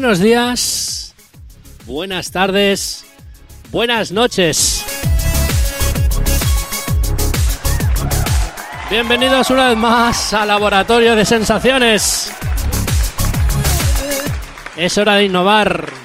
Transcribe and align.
Buenos 0.00 0.20
días, 0.20 1.14
buenas 1.84 2.30
tardes, 2.30 3.04
buenas 3.70 4.10
noches. 4.10 4.82
Bienvenidos 8.90 9.50
una 9.50 9.68
vez 9.68 9.76
más 9.76 10.32
al 10.32 10.48
Laboratorio 10.48 11.14
de 11.14 11.26
Sensaciones. 11.26 12.32
Es 14.74 14.96
hora 14.96 15.16
de 15.16 15.24
innovar. 15.24 15.99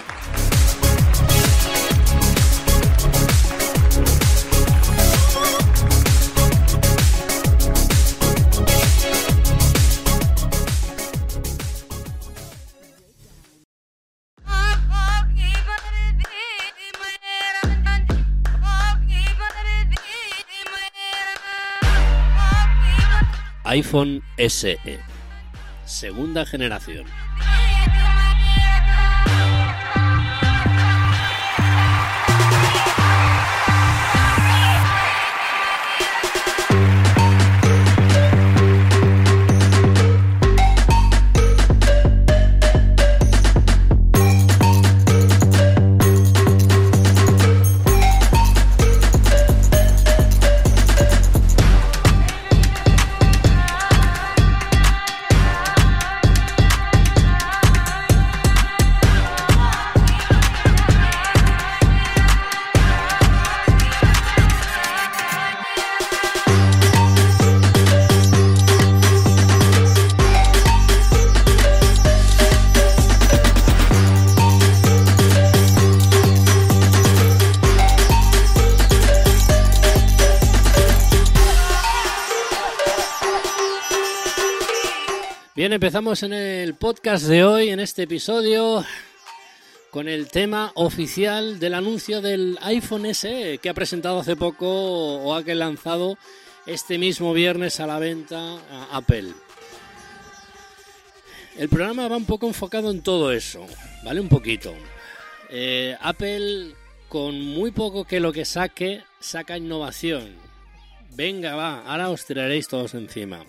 iPhone 23.76 24.22
SE, 24.38 24.78
segunda 25.84 26.46
generación. 26.46 27.04
Empezamos 85.76 86.24
en 86.24 86.32
el 86.32 86.76
podcast 86.76 87.26
de 87.26 87.44
hoy, 87.44 87.68
en 87.68 87.82
este 87.82 88.04
episodio, 88.04 88.86
con 89.92 90.08
el 90.08 90.30
tema 90.30 90.72
oficial 90.76 91.60
del 91.60 91.74
anuncio 91.74 92.22
del 92.22 92.58
iPhone 92.62 93.14
SE 93.14 93.60
que 93.62 93.68
ha 93.68 93.74
presentado 93.74 94.20
hace 94.20 94.38
poco 94.38 94.68
o 94.70 95.36
ha 95.36 95.42
lanzado 95.42 96.18
este 96.66 96.98
mismo 96.98 97.34
viernes 97.34 97.82
a 97.82 97.88
la 97.88 98.00
venta 98.00 98.58
Apple. 98.90 99.34
El 101.58 101.68
programa 101.68 102.08
va 102.08 102.16
un 102.16 102.26
poco 102.26 102.48
enfocado 102.48 102.90
en 102.90 103.02
todo 103.02 103.34
eso, 103.34 103.66
¿vale? 104.06 104.22
Un 104.22 104.30
poquito. 104.30 104.74
Eh, 105.50 105.98
Apple, 106.00 106.74
con 107.10 107.38
muy 107.42 107.72
poco 107.72 108.06
que 108.06 108.22
lo 108.22 108.32
que 108.32 108.46
saque, 108.46 109.04
saca 109.20 109.58
innovación. 109.58 110.38
Venga, 111.16 111.56
va, 111.56 111.82
ahora 111.86 112.12
os 112.12 112.26
tiraréis 112.26 112.70
todos 112.70 112.94
encima. 112.94 113.44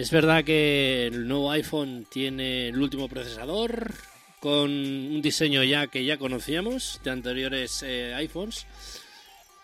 Es 0.00 0.10
verdad 0.10 0.44
que 0.44 1.08
el 1.08 1.28
nuevo 1.28 1.50
iPhone 1.50 2.06
tiene 2.08 2.68
el 2.68 2.80
último 2.80 3.06
procesador 3.06 3.92
con 4.40 4.70
un 4.70 5.20
diseño 5.20 5.62
ya 5.62 5.88
que 5.88 6.06
ya 6.06 6.16
conocíamos 6.16 7.02
de 7.04 7.10
anteriores 7.10 7.82
eh, 7.82 8.14
iPhones, 8.14 8.66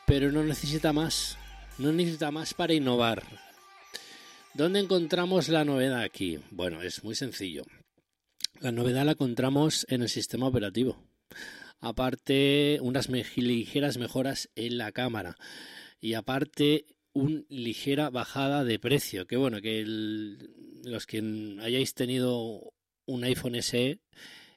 pero 0.07 0.31
no 0.31 0.45
necesita 0.45 0.93
más, 0.93 1.39
no 1.79 1.91
necesita 1.91 2.31
más 2.31 2.53
para 2.53 2.75
innovar. 2.75 3.23
¿Dónde 4.53 4.81
encontramos 4.81 5.49
la 5.49 5.65
novedad 5.65 6.03
aquí? 6.03 6.39
Bueno, 6.51 6.83
es 6.83 7.03
muy 7.03 7.15
sencillo. 7.15 7.63
La 8.61 8.73
novedad 8.73 9.07
la 9.07 9.13
encontramos 9.13 9.87
en 9.89 10.03
el 10.03 10.11
sistema 10.11 10.49
operativo. 10.49 11.03
Aparte, 11.81 12.79
unas 12.83 13.09
ligeras 13.09 13.97
mejoras 13.97 14.51
en 14.55 14.77
la 14.77 14.93
cámara. 14.93 15.35
Y 15.99 16.13
aparte, 16.13 16.85
una 17.17 17.43
ligera 17.49 18.11
bajada 18.11 18.63
de 18.65 18.79
precio. 18.79 19.27
Que 19.27 19.37
bueno, 19.37 19.61
que 19.61 19.85
los 20.85 21.07
que 21.07 21.19
hayáis 21.63 21.95
tenido 21.95 22.73
un 23.07 23.25
iPhone 23.25 23.61
SE 23.63 24.01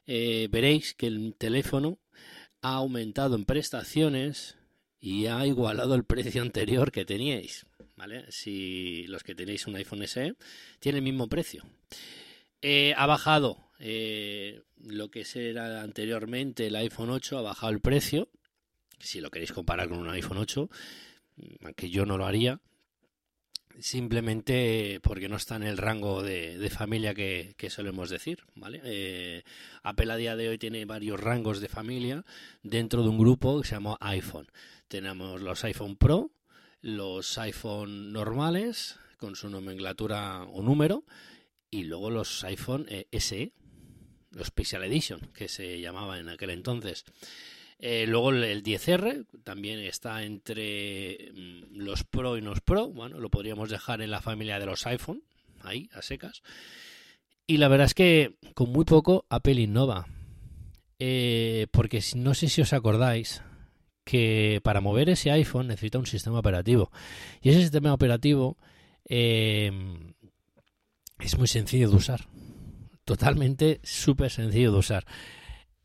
eh, 0.06 0.48
veréis 0.50 0.94
que 0.94 1.06
el 1.06 1.34
teléfono 1.36 1.98
ha 2.60 2.74
aumentado 2.74 3.34
en 3.36 3.46
prestaciones 3.46 4.58
y 5.00 5.26
ha 5.26 5.46
igualado 5.46 5.94
el 5.94 6.04
precio 6.04 6.42
anterior 6.42 6.92
que 6.92 7.06
teníais. 7.06 7.66
¿Vale? 7.96 8.24
Si 8.30 9.06
los 9.08 9.22
que 9.22 9.34
tenéis 9.34 9.66
un 9.66 9.76
iPhone 9.76 10.06
SE 10.06 10.34
tiene 10.78 10.98
el 10.98 11.04
mismo 11.04 11.28
precio. 11.28 11.64
Eh, 12.62 12.92
ha 12.96 13.06
bajado 13.06 13.70
eh, 13.78 14.62
lo 14.84 15.10
que 15.10 15.24
era 15.34 15.82
anteriormente 15.82 16.66
el 16.66 16.76
iPhone 16.76 17.10
8, 17.10 17.38
ha 17.38 17.42
bajado 17.42 17.72
el 17.72 17.80
precio. 17.80 18.28
Si 18.98 19.20
lo 19.20 19.30
queréis 19.30 19.52
comparar 19.52 19.88
con 19.88 19.98
un 19.98 20.10
iPhone 20.10 20.38
8, 20.38 20.68
aunque 21.62 21.90
yo 21.90 22.06
no 22.06 22.18
lo 22.18 22.26
haría, 22.26 22.60
simplemente 23.78 25.00
porque 25.02 25.28
no 25.28 25.36
está 25.36 25.56
en 25.56 25.62
el 25.62 25.78
rango 25.78 26.22
de, 26.22 26.70
familia 26.70 27.14
que, 27.14 27.54
solemos 27.68 28.10
decir, 28.10 28.44
¿vale? 28.54 28.80
Eh, 28.84 29.42
Apple 29.82 30.12
a 30.12 30.16
día 30.16 30.36
de 30.36 30.48
hoy 30.48 30.58
tiene 30.58 30.84
varios 30.84 31.20
rangos 31.20 31.60
de 31.60 31.68
familia 31.68 32.24
dentro 32.62 33.02
de 33.02 33.08
un 33.08 33.18
grupo 33.18 33.60
que 33.60 33.68
se 33.68 33.74
llama 33.74 33.96
iPhone. 34.00 34.48
Tenemos 34.88 35.40
los 35.40 35.64
iPhone 35.64 35.96
Pro, 35.96 36.32
los 36.80 37.38
iPhone 37.38 38.12
normales 38.12 38.98
con 39.16 39.36
su 39.36 39.48
nomenclatura 39.50 40.44
o 40.44 40.62
número 40.62 41.04
y 41.70 41.84
luego 41.84 42.10
los 42.10 42.42
iPhone 42.44 42.86
eh, 42.88 43.06
SE, 43.18 43.52
los 44.30 44.48
Special 44.48 44.84
Edition 44.84 45.20
que 45.32 45.48
se 45.48 45.80
llamaba 45.80 46.18
en 46.18 46.28
aquel 46.28 46.50
entonces. 46.50 47.04
Eh, 47.82 48.04
luego 48.06 48.30
el 48.30 48.62
10R 48.62 49.24
también 49.42 49.78
está 49.80 50.22
entre 50.22 51.32
mm, 51.32 51.78
los 51.78 52.04
Pro 52.04 52.36
y 52.36 52.42
los 52.42 52.60
Pro. 52.60 52.88
Bueno, 52.88 53.18
lo 53.18 53.30
podríamos 53.30 53.70
dejar 53.70 54.02
en 54.02 54.10
la 54.10 54.20
familia 54.20 54.58
de 54.58 54.66
los 54.66 54.86
iPhone, 54.86 55.22
ahí, 55.62 55.88
a 55.94 56.02
secas. 56.02 56.42
Y 57.46 57.56
la 57.56 57.68
verdad 57.68 57.86
es 57.86 57.94
que 57.94 58.36
con 58.54 58.70
muy 58.70 58.84
poco 58.84 59.24
Apple 59.30 59.60
innova. 59.60 60.06
Eh, 60.98 61.68
porque 61.70 62.02
no 62.16 62.34
sé 62.34 62.50
si 62.50 62.60
os 62.60 62.74
acordáis 62.74 63.42
que 64.04 64.60
para 64.62 64.82
mover 64.82 65.08
ese 65.08 65.30
iPhone 65.30 65.68
necesita 65.68 65.98
un 65.98 66.06
sistema 66.06 66.38
operativo. 66.38 66.92
Y 67.40 67.48
ese 67.48 67.62
sistema 67.62 67.94
operativo 67.94 68.58
eh, 69.08 69.72
es 71.18 71.38
muy 71.38 71.48
sencillo 71.48 71.88
de 71.88 71.96
usar. 71.96 72.26
Totalmente 73.06 73.80
súper 73.82 74.30
sencillo 74.30 74.72
de 74.72 74.78
usar. 74.78 75.06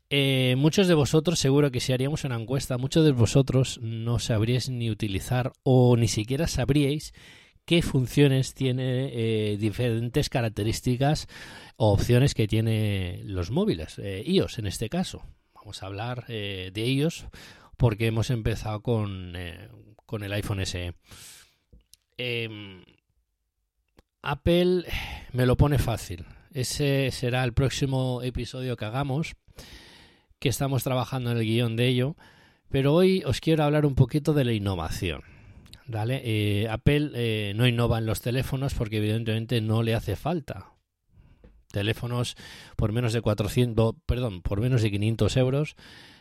Eh, 0.08 0.54
muchos 0.56 0.86
de 0.86 0.94
vosotros, 0.94 1.40
seguro 1.40 1.72
que 1.72 1.80
si 1.80 1.92
haríamos 1.92 2.24
una 2.24 2.40
encuesta, 2.40 2.78
muchos 2.78 3.04
de 3.04 3.10
vosotros 3.10 3.80
no 3.82 4.18
sabríais 4.20 4.68
ni 4.68 4.90
utilizar 4.90 5.52
o 5.64 5.96
ni 5.96 6.06
siquiera 6.06 6.46
sabríais 6.46 7.12
qué 7.64 7.82
funciones 7.82 8.54
tiene 8.54 9.10
eh, 9.12 9.56
diferentes 9.56 10.28
características 10.28 11.26
o 11.76 11.92
opciones 11.92 12.34
que 12.34 12.46
tiene 12.46 13.20
los 13.24 13.50
móviles, 13.50 13.98
eh, 13.98 14.22
iOS 14.24 14.60
en 14.60 14.68
este 14.68 14.88
caso. 14.88 15.24
Vamos 15.54 15.82
a 15.82 15.86
hablar 15.86 16.26
de 16.26 16.72
iOS 16.76 17.26
porque 17.76 18.06
hemos 18.06 18.30
empezado 18.30 18.82
con, 18.82 19.34
con 20.06 20.22
el 20.22 20.32
iPhone 20.32 20.64
SE. 20.64 20.94
Em, 22.16 22.84
Apple 24.22 24.84
me 25.32 25.46
lo 25.46 25.56
pone 25.56 25.78
fácil. 25.78 26.24
Ese 26.52 27.10
será 27.10 27.42
el 27.42 27.52
próximo 27.52 28.22
episodio 28.22 28.76
que 28.76 28.84
hagamos 28.84 29.34
que 30.38 30.48
estamos 30.48 30.84
trabajando 30.84 31.30
en 31.30 31.38
el 31.38 31.44
guion 31.44 31.76
de 31.76 31.88
ello, 31.88 32.16
pero 32.68 32.94
hoy 32.94 33.22
os 33.24 33.40
quiero 33.40 33.64
hablar 33.64 33.86
un 33.86 33.94
poquito 33.94 34.34
de 34.34 34.44
la 34.44 34.52
innovación. 34.52 35.22
¿vale? 35.86 36.20
Eh, 36.24 36.68
Apple 36.68 37.10
eh, 37.14 37.52
no 37.54 37.66
innova 37.66 37.98
en 37.98 38.06
los 38.06 38.20
teléfonos 38.20 38.74
porque 38.74 38.98
evidentemente 38.98 39.60
no 39.60 39.82
le 39.82 39.94
hace 39.94 40.16
falta. 40.16 40.72
Teléfonos 41.70 42.36
por 42.76 42.92
menos 42.92 43.12
de 43.12 43.20
400, 43.20 43.96
perdón, 44.06 44.42
por 44.42 44.60
menos 44.60 44.82
de 44.82 44.90
500 44.90 45.36
euros 45.36 45.76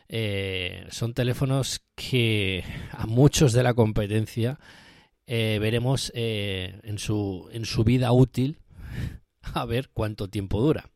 eh, 0.07 0.85
son 0.89 1.13
teléfonos 1.13 1.81
que 1.95 2.63
a 2.91 3.07
muchos 3.07 3.53
de 3.53 3.63
la 3.63 3.73
competencia 3.73 4.59
veremos 5.27 6.11
en, 6.13 6.99
su, 6.99 7.49
en 7.51 7.65
su 7.65 7.83
vida 7.83 8.11
útil 8.11 8.59
a 9.41 9.65
ver 9.65 9.89
cuánto 9.91 10.27
tiempo 10.29 10.61
dura. 10.61 10.91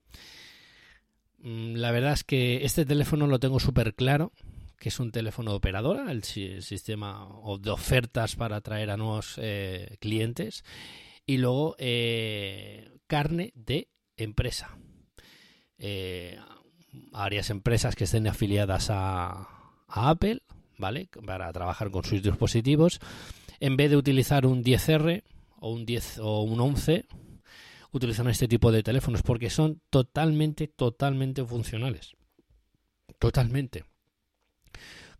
Mm, 1.41 1.75
la 1.75 1.91
verdad 1.91 2.13
es 2.13 2.23
que 2.23 2.65
este 2.65 2.85
teléfono 2.85 3.27
lo 3.27 3.39
tengo 3.39 3.59
súper 3.59 3.95
claro, 3.95 4.31
que 4.77 4.89
es 4.89 4.99
un 4.99 5.11
teléfono 5.11 5.51
de 5.51 5.57
operadora, 5.57 6.11
el, 6.11 6.23
sistema 6.23 7.27
de 7.59 7.69
ofertas 7.69 8.35
para 8.35 8.57
atraer 8.57 8.89
a 8.89 8.97
nuevos 8.97 9.35
eh, 9.37 9.97
clientes, 9.99 10.63
y 11.25 11.37
luego 11.37 11.75
eh, 11.77 12.97
carne 13.07 13.51
de 13.55 13.89
empresa. 14.15 14.77
Eh, 15.77 16.37
varias 17.11 17.49
empresas 17.49 17.95
que 17.95 18.05
estén 18.05 18.27
afiliadas 18.27 18.89
a, 18.89 19.47
a 19.87 20.09
Apple, 20.09 20.41
¿vale? 20.77 21.09
Para 21.25 21.51
trabajar 21.51 21.91
con 21.91 22.03
sus 22.03 22.23
dispositivos. 22.23 22.99
En 23.59 23.75
vez 23.75 23.89
de 23.89 23.97
utilizar 23.97 24.45
un 24.45 24.63
10R 24.63 25.23
o 25.59 25.71
un 25.71 25.85
10 25.85 26.19
o 26.19 26.41
un 26.41 26.59
11, 26.59 27.05
utilizan 27.91 28.27
este 28.27 28.47
tipo 28.47 28.71
de 28.71 28.83
teléfonos 28.83 29.21
porque 29.21 29.49
son 29.49 29.81
totalmente, 29.89 30.67
totalmente 30.67 31.43
funcionales. 31.43 32.13
Totalmente. 33.17 33.85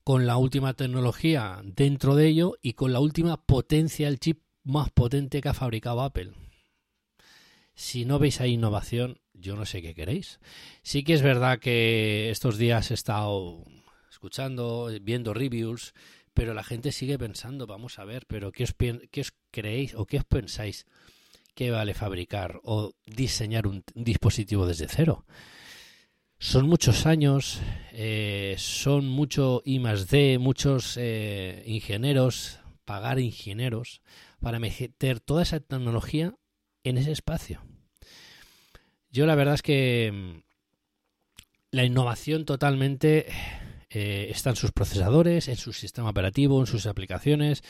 Con 0.04 0.26
la 0.26 0.38
última 0.38 0.74
tecnología 0.74 1.62
dentro 1.64 2.16
de 2.16 2.28
ello 2.28 2.56
y 2.62 2.74
con 2.74 2.94
la 2.94 3.00
última 3.00 3.46
potencia, 3.46 4.08
el 4.08 4.20
chip 4.20 4.42
más 4.64 4.90
potente 4.92 5.42
que 5.42 5.50
ha 5.50 5.54
fabricado 5.54 6.02
Apple. 6.02 6.32
Si 7.74 8.06
no 8.06 8.20
veis 8.20 8.42
ahí 8.42 8.54
innovación, 8.54 9.20
yo 9.34 9.56
no 9.56 9.66
sé 9.66 9.82
qué 9.82 9.94
queréis. 9.94 10.40
Sí 10.84 11.04
que 11.04 11.14
es 11.14 11.22
verdad 11.22 11.60
que 11.60 12.30
estos 12.30 12.58
días 12.58 12.92
he 12.92 12.94
estado 12.94 13.64
escuchando, 14.10 14.90
viendo 15.02 15.34
reviews, 15.34 15.94
pero 16.34 16.54
la 16.54 16.64
gente 16.64 16.92
sigue 16.92 17.18
pensando, 17.18 17.68
vamos 17.68 18.00
a 18.00 18.06
ver, 18.06 18.26
pero 18.28 18.52
¿qué 18.52 18.64
os, 18.64 18.74
qué 18.74 19.22
os 19.22 19.34
creéis 19.52 19.96
o 19.96 20.06
qué 20.06 20.18
os 20.18 20.26
pensáis 20.26 20.86
que 21.56 21.72
vale 21.72 21.94
fabricar 21.94 22.60
o 22.64 22.94
diseñar 23.06 23.68
un, 23.68 23.84
dispositivo 23.96 24.66
desde 24.66 24.88
cero? 24.88 25.26
Son 26.38 26.68
muchos 26.68 27.06
años, 27.06 27.62
eh, 27.92 28.56
son 28.58 29.08
mucho 29.08 29.62
I 29.66 29.80
más 29.80 30.08
D, 30.08 30.38
muchos 30.40 30.96
eh, 30.98 31.64
ingenieros, 31.66 32.60
pagar 32.86 33.20
ingenieros 33.20 34.02
para 34.40 34.60
meter 34.60 35.20
toda 35.20 35.44
esa 35.44 35.60
tecnología 35.60 36.34
en 36.84 36.98
ese 36.98 37.12
espacio. 37.12 37.62
Yo 39.12 39.26
la 39.26 39.36
verdad 39.36 39.56
es 39.56 39.62
que 39.62 40.12
mm, 40.14 40.50
la 41.72 41.84
innovación 41.84 42.46
totalmente 42.46 43.26
eh, 43.90 44.28
está 44.30 44.52
en 44.52 44.56
sus 44.56 44.72
procesadores, 44.72 45.48
en 45.48 45.58
su 45.58 45.74
sistema 45.74 46.10
operativo, 46.10 46.60
en 46.60 46.68
sus 46.68 46.86
aplicaciones, 46.86 47.64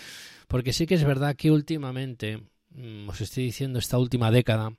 porque 0.47 0.73
sí 0.73 0.85
que 0.85 0.95
es 0.95 1.03
verdad 1.03 1.35
que 1.35 1.51
últimamente, 1.51 2.43
os 3.07 3.21
estoy 3.21 3.45
diciendo 3.45 3.79
esta 3.79 3.97
última 3.97 4.31
década, 4.31 4.73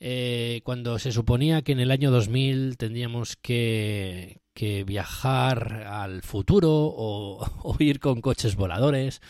eh, 0.00 0.60
cuando 0.64 0.98
se 0.98 1.12
suponía 1.12 1.62
que 1.62 1.72
en 1.72 1.80
el 1.80 1.90
año 1.90 2.10
2000 2.10 2.76
tendríamos 2.76 3.36
que, 3.36 4.40
que 4.54 4.84
viajar 4.84 5.84
al 5.86 6.22
futuro 6.22 6.70
o, 6.70 7.46
o 7.62 7.76
ir 7.78 8.00
con 8.00 8.20
coches 8.20 8.56
voladores, 8.56 9.20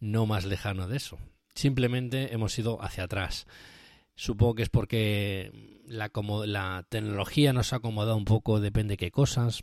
no 0.00 0.26
más 0.26 0.44
lejano 0.44 0.88
de 0.88 0.96
eso. 0.96 1.18
Simplemente 1.54 2.34
hemos 2.34 2.58
ido 2.58 2.82
hacia 2.82 3.04
atrás. 3.04 3.46
Supongo 4.16 4.56
que 4.56 4.62
es 4.62 4.68
porque 4.68 5.52
la, 5.86 6.08
como, 6.08 6.46
la 6.46 6.84
tecnología 6.88 7.52
nos 7.52 7.72
ha 7.72 7.76
acomodado 7.76 8.16
un 8.16 8.24
poco, 8.24 8.60
depende 8.60 8.96
qué 8.96 9.10
cosas. 9.10 9.62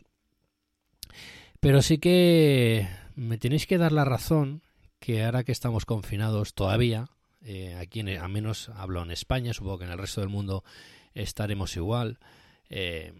Pero 1.59 1.81
sí 1.81 1.99
que 1.99 2.87
me 3.15 3.37
tenéis 3.37 3.67
que 3.67 3.77
dar 3.77 3.91
la 3.91 4.05
razón 4.05 4.63
que 4.99 5.23
ahora 5.23 5.43
que 5.43 5.51
estamos 5.51 5.85
confinados 5.85 6.53
todavía, 6.53 7.09
eh, 7.43 7.75
aquí 7.75 7.99
en, 7.99 8.09
a 8.09 8.27
menos 8.27 8.69
hablo 8.69 9.01
en 9.01 9.11
España, 9.11 9.53
supongo 9.53 9.79
que 9.79 9.85
en 9.85 9.91
el 9.91 9.97
resto 9.97 10.21
del 10.21 10.29
mundo 10.29 10.63
estaremos 11.13 11.75
igual. 11.75 12.19
Eh, 12.69 13.13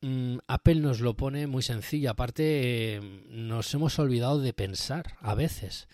mm, 0.00 0.38
Apple 0.46 0.76
nos 0.76 1.00
lo 1.00 1.14
pone 1.14 1.46
muy 1.46 1.62
sencillo. 1.62 2.10
Aparte, 2.10 2.96
eh, 2.96 3.00
nos 3.28 3.72
hemos 3.74 3.98
olvidado 3.98 4.40
de 4.40 4.52
pensar 4.52 5.16
a 5.20 5.34
veces. 5.34 5.88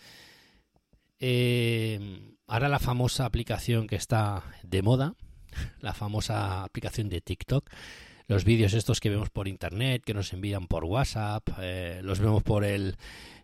ahora 2.46 2.68
la 2.68 2.78
famosa 2.80 3.24
aplicación 3.24 3.86
que 3.86 3.96
está 3.96 4.44
de 4.62 4.82
moda, 4.82 5.14
la 5.80 5.94
famosa 5.94 6.64
aplicación 6.64 7.08
de 7.08 7.20
TikTok, 7.20 7.70
los 8.32 8.44
vídeos 8.44 8.72
estos 8.74 9.00
que 9.00 9.10
vemos 9.10 9.30
por 9.30 9.48
internet, 9.48 10.02
que 10.04 10.14
nos 10.14 10.32
envían 10.32 10.66
por 10.66 10.84
WhatsApp, 10.84 11.48
eh, 11.60 12.00
los 12.02 12.20
vemos 12.20 12.42
por 12.42 12.64
el 12.64 12.96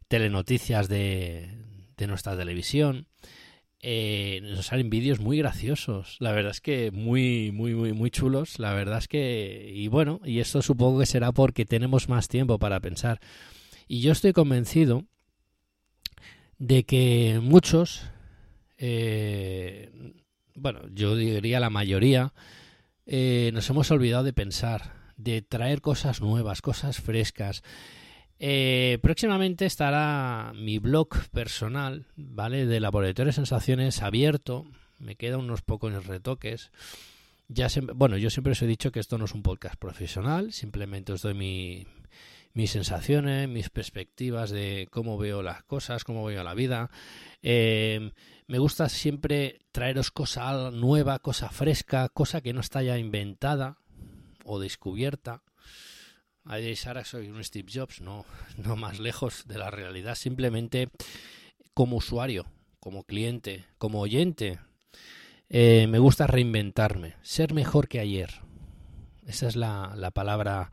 telenoticias 0.09 0.89
de, 0.89 1.51
de 1.99 2.07
nuestra 2.07 2.37
televisión. 2.37 3.07
Eh, 3.81 4.41
nos 4.43 4.67
salen 4.67 4.91
vídeos 4.91 5.21
muy 5.21 5.39
graciosos, 5.39 6.17
la 6.19 6.33
verdad 6.33 6.51
es 6.51 6.61
que 6.61 6.91
muy, 6.91 7.53
muy, 7.53 7.75
muy, 7.75 7.93
muy 7.93 8.11
chulos, 8.11 8.59
la 8.59 8.73
verdad 8.73 8.99
es 8.99 9.07
que, 9.07 9.71
y 9.73 9.87
bueno, 9.87 10.21
y 10.25 10.41
esto 10.41 10.63
supongo 10.63 10.99
que 10.99 11.07
será 11.07 11.31
porque 11.31 11.65
tenemos 11.65 12.09
más 12.09 12.27
tiempo 12.27 12.59
para 12.59 12.81
pensar. 12.81 13.21
Y 13.87 14.01
yo 14.01 14.11
estoy 14.11 14.33
convencido 14.33 15.05
de 16.59 16.85
que 16.85 17.39
muchos, 17.41 18.03
eh, 18.79 19.91
bueno, 20.57 20.81
yo 20.93 21.15
diría 21.15 21.61
la 21.61 21.71
mayoría, 21.71 22.33
eh, 23.07 23.51
nos 23.55 23.71
hemos 23.71 23.91
olvidado 23.93 24.25
de 24.25 24.33
pensar, 24.33 24.93
de 25.17 25.41
traer 25.41 25.81
cosas 25.81 26.21
nuevas, 26.21 26.63
cosas 26.63 27.01
frescas. 27.01 27.63
Eh, 28.41 28.99
próximamente 29.03 29.67
estará 29.67 30.53
mi 30.55 30.79
blog 30.79 31.09
personal, 31.33 32.07
¿vale? 32.17 32.67
De 32.67 32.81
Laboratorio 32.81 33.31
de 33.31 33.35
Sensaciones 33.35 34.03
abierto. 34.03 34.67
Me 34.99 35.17
quedan 35.17 35.41
unos 35.41 35.63
pocos 35.63 36.07
retoques. 36.07 36.71
Ya 37.49 37.69
bueno, 37.95 38.17
yo 38.17 38.31
siempre 38.31 38.53
os 38.53 38.63
he 38.63 38.67
dicho 38.67 38.93
que 38.93 39.01
esto 39.01 39.19
no 39.19 39.25
es 39.25 39.33
un 39.33 39.43
podcast 39.43 39.77
profesional, 39.77 40.53
simplemente 40.53 41.13
os 41.13 41.23
doy 41.23 41.33
mi, 41.33 41.87
mis 42.53 42.73
sensaciones, 42.73 43.49
mis 43.49 43.71
perspectivas 43.71 44.51
de 44.51 44.87
cómo 44.91 45.17
veo 45.17 45.43
las 45.43 45.63
cosas, 45.63 46.05
cómo 46.05 46.25
veo 46.25 46.45
la 46.45 46.55
vida. 46.55 46.91
Eh, 47.43 48.13
me 48.49 48.59
gusta 48.59 48.89
siempre 48.89 49.61
traeros 49.73 50.11
cosa 50.11 50.71
nueva, 50.71 51.21
cosa 51.21 51.49
fresca, 51.49 52.09
cosa 52.09 52.41
que 52.41 52.53
no 52.53 52.61
está 52.61 52.83
ya 52.83 52.99
inventada 52.99 53.79
o 54.45 54.59
descubierta. 54.59 55.43
Ahí 56.51 56.75
ahora 56.87 57.05
soy 57.05 57.29
un 57.29 57.45
Steve 57.45 57.71
Jobs, 57.71 58.01
no, 58.01 58.25
no 58.57 58.75
más 58.75 58.99
lejos 58.99 59.47
de 59.47 59.59
la 59.59 59.71
realidad, 59.71 60.15
simplemente 60.15 60.89
como 61.75 61.99
usuario, 61.99 62.47
como 62.81 63.05
cliente, 63.05 63.67
como 63.77 64.01
oyente. 64.01 64.59
Eh, 65.51 65.87
me 65.89 65.99
gusta 65.99 66.27
reinventarme, 66.27 67.17
ser 67.21 67.53
mejor 67.53 67.87
que 67.87 68.01
ayer. 68.01 68.31
Esa 69.27 69.47
es 69.47 69.57
la, 69.57 69.93
la 69.95 70.11
palabra 70.11 70.73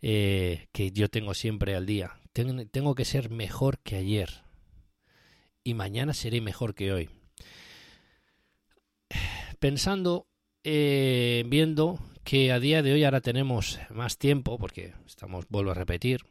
eh, 0.00 0.68
que 0.70 0.92
yo 0.92 1.08
tengo 1.08 1.34
siempre 1.34 1.74
al 1.74 1.86
día. 1.86 2.20
tengo 2.32 2.94
que 2.94 3.04
ser 3.04 3.28
mejor 3.28 3.80
que 3.80 3.96
ayer 3.96 4.44
y 5.64 5.74
mañana 5.74 6.14
seré 6.14 6.40
mejor 6.40 6.76
que 6.76 6.92
hoy. 6.92 7.10
Pensando, 9.58 10.28
eh, 10.62 11.42
viendo 11.48 11.98
que 12.26 12.50
a 12.50 12.58
día 12.58 12.82
de 12.82 12.92
hoy 12.92 13.04
ahora 13.04 13.20
tenemos 13.20 13.78
más 13.88 14.18
tiempo, 14.18 14.58
porque 14.58 14.94
estamos, 15.06 15.46
vuelvo 15.48 15.70
a 15.70 15.74
repetir, 15.74 16.26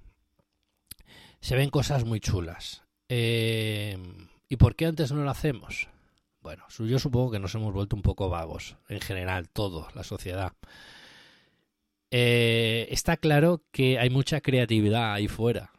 se 1.39 1.55
ven 1.55 1.69
cosas 1.69 2.03
muy 2.03 2.19
chulas. 2.19 2.83
Eh, 3.07 3.97
¿Y 4.49 4.57
por 4.57 4.75
qué 4.75 4.87
antes 4.87 5.13
no 5.13 5.23
lo 5.23 5.29
hacemos? 5.29 5.87
Bueno, 6.41 6.65
yo 6.67 6.99
supongo 6.99 7.31
que 7.31 7.39
nos 7.39 7.55
hemos 7.55 7.73
vuelto 7.73 7.95
un 7.95 8.01
poco 8.01 8.27
vagos, 8.27 8.75
en 8.89 8.99
general, 8.99 9.47
todo, 9.47 9.87
la 9.95 10.03
sociedad. 10.03 10.51
Eh, 12.11 12.89
está 12.91 13.15
claro 13.15 13.63
que 13.71 13.97
hay 13.97 14.09
mucha 14.09 14.41
creatividad 14.41 15.13
ahí 15.13 15.29
fuera. 15.29 15.71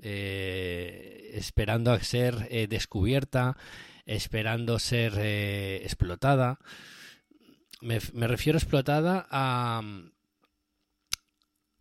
Eh, 0.00 1.30
esperando 1.34 1.92
a 1.92 2.00
ser 2.00 2.48
descubierta, 2.68 3.56
esperando 4.04 4.80
ser 4.80 5.16
explotada. 5.84 6.58
Me, 7.80 7.98
refiero 8.26 8.56
a 8.56 8.60
explotada 8.60 9.26
a, 9.30 9.82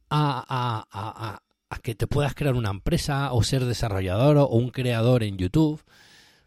a, 0.09 1.41
a, 1.69 1.79
que 1.79 1.95
te 1.95 2.07
puedas 2.07 2.35
crear 2.35 2.55
una 2.55 2.69
empresa 2.69 3.31
o 3.33 3.43
ser 3.43 3.65
desarrollador 3.65 4.37
o 4.37 4.47
un 4.47 4.69
creador 4.69 5.23
en 5.23 5.37
YouTube. 5.37 5.83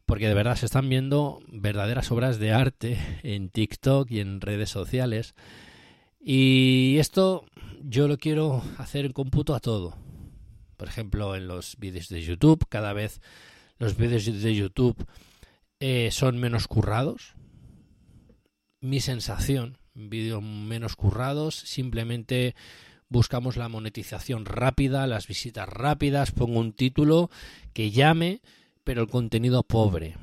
Porque 0.06 0.28
de 0.28 0.34
verdad 0.34 0.56
se 0.56 0.66
están 0.66 0.88
viendo 0.88 1.40
verdaderas 1.48 2.10
obras 2.10 2.38
de 2.40 2.52
arte 2.52 2.98
en 3.22 3.48
TikTok 3.48 4.10
y 4.10 4.20
en 4.20 4.40
redes 4.40 4.68
sociales. 4.68 5.34
Y 6.18 6.96
esto 6.98 7.44
yo 7.82 8.08
lo 8.08 8.18
quiero 8.18 8.62
hacer 8.78 9.04
en 9.06 9.12
cómputo 9.12 9.54
a 9.54 9.60
todo 9.60 9.96
por 10.80 10.88
ejemplo, 10.88 11.36
en 11.36 11.46
los 11.46 11.76
vídeos 11.78 12.08
de 12.08 12.22
YouTube, 12.22 12.66
cada 12.70 12.94
vez 12.94 13.20
los 13.78 13.98
vídeos 13.98 14.24
de 14.24 14.54
YouTube 14.54 14.96
eh, 15.78 16.08
son 16.10 16.38
menos 16.38 16.68
currados. 16.68 17.34
Mi 18.82 19.00
sensación, 19.00 19.76
vídeos 19.92 20.42
menos 20.42 20.96
currados, 20.96 21.54
simplemente 21.54 22.54
buscamos 23.10 23.58
la 23.58 23.68
monetización 23.68 24.46
rápida, 24.46 25.06
las 25.06 25.26
visitas 25.26 25.68
rápidas, 25.68 26.30
pongo 26.30 26.60
un 26.60 26.72
título 26.72 27.28
que 27.74 27.90
llame, 27.90 28.40
pero 28.82 29.02
el 29.02 29.08
contenido 29.08 29.62
pobre. 29.64 30.16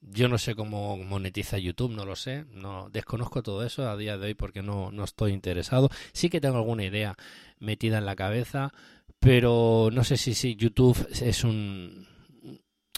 yo 0.00 0.28
no 0.28 0.38
sé 0.38 0.54
cómo 0.54 0.96
monetiza 0.98 1.56
YouTube, 1.56 1.92
no 1.92 2.04
lo 2.04 2.16
sé, 2.16 2.44
no 2.50 2.90
desconozco 2.90 3.42
todo 3.42 3.64
eso 3.64 3.88
a 3.88 3.96
día 3.96 4.18
de 4.18 4.26
hoy 4.26 4.34
porque 4.34 4.62
no, 4.62 4.90
no 4.90 5.04
estoy 5.04 5.32
interesado. 5.32 5.88
Sí 6.12 6.28
que 6.30 6.40
tengo 6.40 6.56
alguna 6.56 6.84
idea 6.84 7.16
metida 7.60 7.98
en 7.98 8.06
la 8.06 8.16
cabeza, 8.16 8.72
pero 9.20 9.88
no 9.92 10.02
sé 10.02 10.16
si, 10.16 10.34
si 10.34 10.56
YouTube 10.56 10.98
es 11.22 11.44
un, 11.44 12.08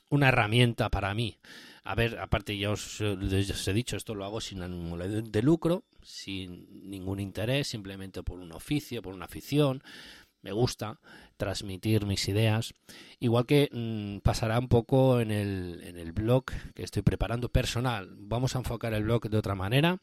una 0.08 0.28
herramienta 0.28 0.88
para 0.90 1.12
mí. 1.14 1.38
A 1.86 1.94
ver, 1.94 2.18
aparte 2.18 2.56
ya 2.56 2.70
os, 2.70 3.00
he 3.00 3.72
dicho, 3.74 3.96
esto 3.96 4.14
lo 4.14 4.24
hago 4.24 4.40
sin 4.40 4.62
ánimo 4.62 4.96
de 4.96 5.42
lucro, 5.42 5.84
sin 6.02 6.88
ningún 6.88 7.20
interés, 7.20 7.68
simplemente 7.68 8.22
por 8.22 8.40
un 8.40 8.52
oficio, 8.52 9.02
por 9.02 9.12
una 9.12 9.26
afición. 9.26 9.82
Me 10.40 10.52
gusta 10.52 10.98
transmitir 11.36 12.06
mis 12.06 12.26
ideas. 12.28 12.74
Igual 13.20 13.44
que 13.44 13.68
mmm, 13.70 14.18
pasará 14.20 14.58
un 14.58 14.68
poco 14.68 15.20
en 15.20 15.30
el, 15.30 15.82
en 15.84 15.98
el 15.98 16.12
blog 16.12 16.46
que 16.74 16.82
estoy 16.82 17.02
preparando 17.02 17.50
personal. 17.50 18.08
Vamos 18.16 18.56
a 18.56 18.60
enfocar 18.60 18.94
el 18.94 19.04
blog 19.04 19.28
de 19.28 19.36
otra 19.36 19.54
manera. 19.54 19.98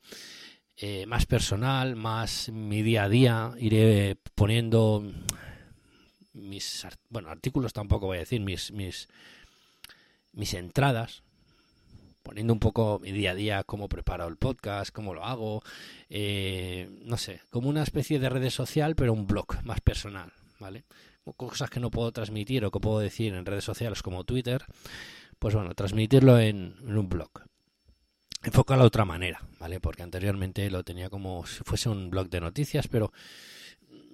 Eh, 0.77 1.05
más 1.07 1.25
personal, 1.25 1.95
más 1.95 2.49
mi 2.49 2.83
día 2.83 3.03
a 3.03 3.09
día. 3.09 3.53
Iré 3.59 4.17
poniendo 4.35 5.03
mis 6.33 6.87
bueno 7.09 7.29
artículos 7.29 7.73
tampoco 7.73 8.05
voy 8.05 8.17
a 8.17 8.21
decir 8.21 8.39
mis 8.39 8.71
mis 8.71 9.09
mis 10.31 10.53
entradas 10.53 11.23
poniendo 12.23 12.53
un 12.53 12.59
poco 12.59 12.99
mi 13.01 13.11
día 13.11 13.31
a 13.31 13.35
día 13.35 13.63
cómo 13.63 13.89
preparo 13.89 14.27
el 14.27 14.37
podcast 14.37 14.93
cómo 14.93 15.13
lo 15.13 15.25
hago 15.25 15.63
eh, 16.09 16.89
no 17.03 17.17
sé 17.17 17.41
como 17.49 17.69
una 17.69 17.83
especie 17.83 18.19
de 18.19 18.29
redes 18.29 18.53
social 18.53 18.95
pero 18.95 19.13
un 19.13 19.27
blog 19.27 19.63
más 19.63 19.81
personal 19.81 20.31
vale 20.59 20.83
cosas 21.35 21.69
que 21.69 21.79
no 21.79 21.91
puedo 21.91 22.11
transmitir 22.11 22.65
o 22.65 22.71
que 22.71 22.79
puedo 22.79 22.99
decir 22.99 23.33
en 23.33 23.45
redes 23.45 23.63
sociales 23.63 24.01
como 24.01 24.23
Twitter, 24.23 24.65
pues 25.39 25.55
bueno, 25.55 25.73
transmitirlo 25.75 26.39
en, 26.39 26.75
un 26.83 27.09
blog. 27.09 27.29
Enfocarlo 28.43 28.83
de 28.83 28.87
otra 28.87 29.05
manera, 29.05 29.41
¿vale? 29.59 29.79
Porque 29.79 30.03
anteriormente 30.03 30.69
lo 30.71 30.83
tenía 30.83 31.09
como 31.09 31.45
si 31.45 31.63
fuese 31.63 31.89
un 31.89 32.09
blog 32.09 32.29
de 32.29 32.41
noticias, 32.41 32.87
pero 32.87 33.11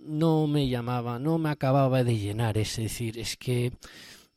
no 0.02 0.48
me 0.48 0.68
llamaba, 0.68 1.18
no 1.18 1.38
me 1.38 1.50
acababa 1.50 2.04
de 2.04 2.18
llenar. 2.18 2.58
Es 2.58 2.76
decir, 2.76 3.18
es 3.18 3.38
que 3.38 3.72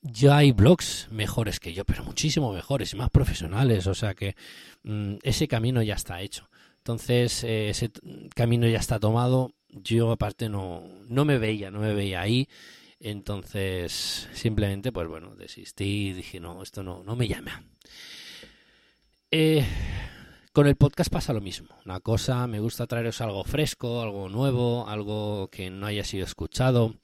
ya 0.02 0.38
hay 0.38 0.52
blogs 0.52 1.09
mejores 1.11 1.61
que 1.61 1.73
yo, 1.73 1.85
pero 1.85 2.04
muchísimo 2.04 2.52
mejores 2.52 2.92
y 2.92 2.97
más 2.97 3.11
profesionales. 3.11 3.87
O 3.87 3.95
sea 3.95 4.14
que 4.14 4.37
mm, 4.83 5.16
ese 5.23 5.49
camino 5.49 5.83
ya 5.83 5.95
está 5.95 6.21
hecho. 6.21 6.49
Entonces, 6.78 7.45
eh, 7.45 7.71
ese 7.71 7.90
camino 8.35 8.66
ya 8.66 8.78
está 8.78 8.99
tomado 8.99 9.54
yo 9.73 10.11
aparte 10.11 10.49
no, 10.49 10.85
no 11.09 11.25
me 11.25 11.38
veía, 11.38 11.71
no 11.71 11.80
me 11.80 11.95
veía 11.95 12.21
ahí. 12.21 12.49
Entonces, 12.99 14.28
simplemente, 14.35 14.92
pues 14.92 15.09
bueno, 15.09 15.35
desistí 15.35 16.09
y 16.09 16.12
dije, 16.12 16.40
no, 16.40 16.62
esto 16.62 16.83
no, 16.83 17.02
no 17.02 17.16
me 17.16 17.28
llama. 17.28 17.62
Eh, 19.30 19.64
con 20.52 20.66
el 20.66 20.76
podcast 20.76 21.11
pasa 21.11 21.33
lo 21.33 21.40
mismo. 21.40 21.69
Una 21.87 22.00
cosa, 22.00 22.47
me 22.47 22.61
gusta 22.61 22.87
traeros 22.87 23.21
algo 23.21 23.45
fresco, 23.45 24.02
algo 24.02 24.28
nuevo, 24.28 24.87
algo 24.88 25.49
que 25.49 25.71
no 25.71 25.87
haya 25.87 26.04
sido 26.04 26.25
escuchado. 26.26 26.97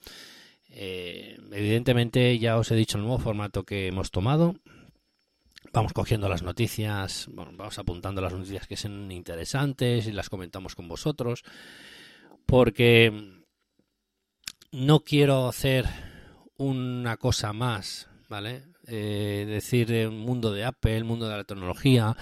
Eh, 0.78 1.38
evidentemente, 1.52 2.38
ya 2.38 2.58
os 2.58 2.70
he 2.70 2.74
dicho 2.74 2.98
el 2.98 3.04
nuevo 3.04 3.18
formato 3.18 3.64
que 3.64 3.86
hemos 3.88 4.10
tomado. 4.10 4.56
Vamos 5.72 5.94
cogiendo 5.94 6.28
las 6.28 6.42
noticias, 6.42 7.28
bueno, 7.32 7.52
vamos 7.56 7.78
apuntando 7.78 8.20
las 8.20 8.34
noticias 8.34 8.66
que 8.66 8.76
sean 8.76 9.10
interesantes 9.10 10.06
y 10.06 10.12
las 10.12 10.28
comentamos 10.28 10.74
con 10.74 10.86
vosotros 10.86 11.44
porque 12.44 13.42
no 14.70 15.00
quiero 15.00 15.48
hacer 15.48 15.86
una 16.58 17.16
cosa 17.16 17.54
más, 17.54 18.10
¿vale? 18.28 18.64
Eh, 18.86 19.46
decir 19.48 20.08
un 20.08 20.18
mundo 20.18 20.52
de 20.52 20.64
Apple, 20.64 20.96
el 20.96 21.04
mundo 21.04 21.26
de 21.26 21.36
la 21.38 21.44
tecnología. 21.44 22.14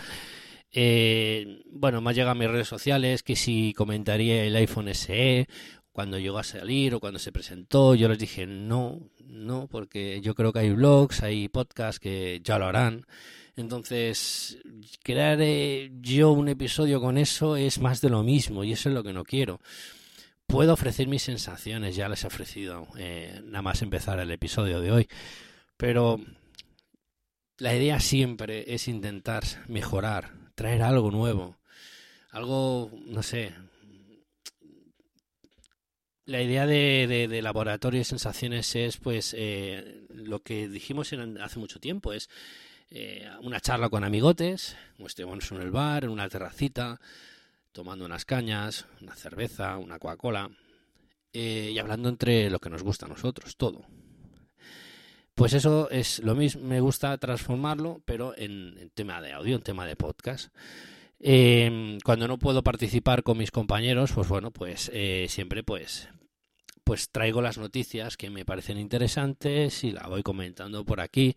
Eh, 0.71 1.63
bueno, 1.73 2.01
me 2.01 2.11
ha 2.11 2.13
llegado 2.13 2.33
a 2.33 2.35
mis 2.37 2.51
redes 2.51 2.69
sociales 2.69 3.25
que 3.25 3.35
si 3.35 3.75
comentaría 3.75 4.45
el 4.45 4.55
iPhone 4.55 4.95
SE 4.95 5.49
cuando 5.95 6.19
llegó 6.19 6.39
a 6.39 6.45
salir 6.45 6.95
o 6.95 7.01
cuando 7.01 7.19
se 7.19 7.33
presentó, 7.33 7.95
yo 7.95 8.09
les 8.09 8.19
dije 8.19 8.47
no, 8.47 9.01
no, 9.25 9.69
porque 9.69 10.21
yo 10.21 10.35
creo 10.35 10.53
que 10.53 10.59
hay 10.59 10.71
blogs, 10.71 11.23
hay 11.23 11.49
podcasts 11.49 12.01
que 12.01 12.41
ya 12.45 12.59
lo 12.59 12.67
harán. 12.67 13.07
Entonces, 13.57 14.59
crear 15.05 15.39
yo 16.03 16.33
un 16.33 16.49
episodio 16.49 17.01
con 17.01 17.17
eso 17.17 17.57
es 17.57 17.79
más 17.79 18.01
de 18.01 18.11
lo 18.11 18.25
mismo 18.25 18.65
y 18.65 18.73
eso 18.73 18.89
es 18.89 18.95
lo 18.95 19.05
que 19.05 19.13
no 19.13 19.25
quiero 19.25 19.61
puedo 20.47 20.75
ofrecer 20.75 21.09
mis 21.09 21.23
sensaciones, 21.23 21.97
ya 21.97 22.09
les 22.09 22.25
he 22.25 22.27
ofrecido 22.27 22.87
eh, 22.97 23.41
nada 23.45 23.63
más 23.63 23.83
empezar 23.83 24.19
el 24.19 24.31
episodio 24.31 24.81
de 24.81 24.93
hoy, 24.93 25.09
pero 25.77 26.21
la 27.59 27.75
idea 27.75 28.01
siempre 28.01 28.75
es 28.75 28.89
intentar 28.89 29.45
mejorar, 29.69 30.33
traer 30.55 30.83
algo 30.83 31.11
nuevo, 31.11 31.57
algo, 32.31 32.91
no 33.07 33.23
sé. 33.23 33.53
La 36.27 36.41
idea 36.41 36.67
de, 36.67 37.41
laboratorio 37.43 38.01
de 38.01 38.05
sensaciones 38.05 38.75
es, 38.77 38.97
pues, 38.97 39.35
eh, 39.37 40.07
lo 40.09 40.43
que 40.43 40.69
dijimos 40.69 41.13
hace 41.41 41.59
mucho 41.59 41.81
tiempo, 41.81 42.13
es 42.13 42.31
eh, 42.91 43.29
una 43.43 43.61
charla 43.61 43.91
con 43.91 44.05
amigotes, 44.05 44.77
estemos 45.05 45.53
en 45.53 45.61
el 45.61 45.71
bar, 45.71 46.05
en 46.05 46.11
una 46.11 46.29
terracita, 46.29 47.01
tomando 47.73 48.05
unas 48.05 48.25
cañas, 48.25 48.87
una 49.03 49.15
cerveza, 49.17 49.77
una 49.79 49.99
Coca-Cola 49.99 50.51
eh, 51.33 51.73
y 51.75 51.79
hablando 51.79 52.09
entre 52.09 52.49
lo 52.49 52.61
que 52.61 52.71
nos 52.71 52.85
gusta 52.85 53.07
a 53.07 53.09
nosotros, 53.09 53.57
todo. 53.57 53.85
Pues 55.35 55.53
eso 55.53 55.91
es 55.91 56.21
lo 56.21 56.37
mismo, 56.37 56.63
me 56.63 56.81
gusta 56.81 57.19
transformarlo, 57.19 58.01
pero 58.05 58.33
en, 58.39 58.91
tema 58.95 59.21
de 59.21 59.33
audio, 59.33 59.57
en 59.57 59.63
tema 59.63 59.85
de 59.85 59.97
podcast. 59.97 60.55
Em, 61.27 62.01
cuando 62.05 62.29
no 62.29 62.39
puedo 62.39 62.63
participar 62.63 63.23
con 63.23 63.39
mis 63.39 63.51
compañeros, 63.51 64.13
pues 64.13 64.29
bueno, 64.29 64.51
pues 64.51 64.91
eh, 64.93 65.25
siempre 65.31 65.63
pues 65.63 66.11
pues 66.85 67.09
traigo 67.09 67.41
las 67.41 67.57
noticias 67.57 68.19
que 68.19 68.29
me 68.29 68.45
parecen 68.45 68.77
interesantes 68.77 69.85
y 69.85 69.93
la 69.93 70.07
voy 70.07 70.23
comentando 70.23 70.85
por 70.85 71.01
aquí 71.01 71.35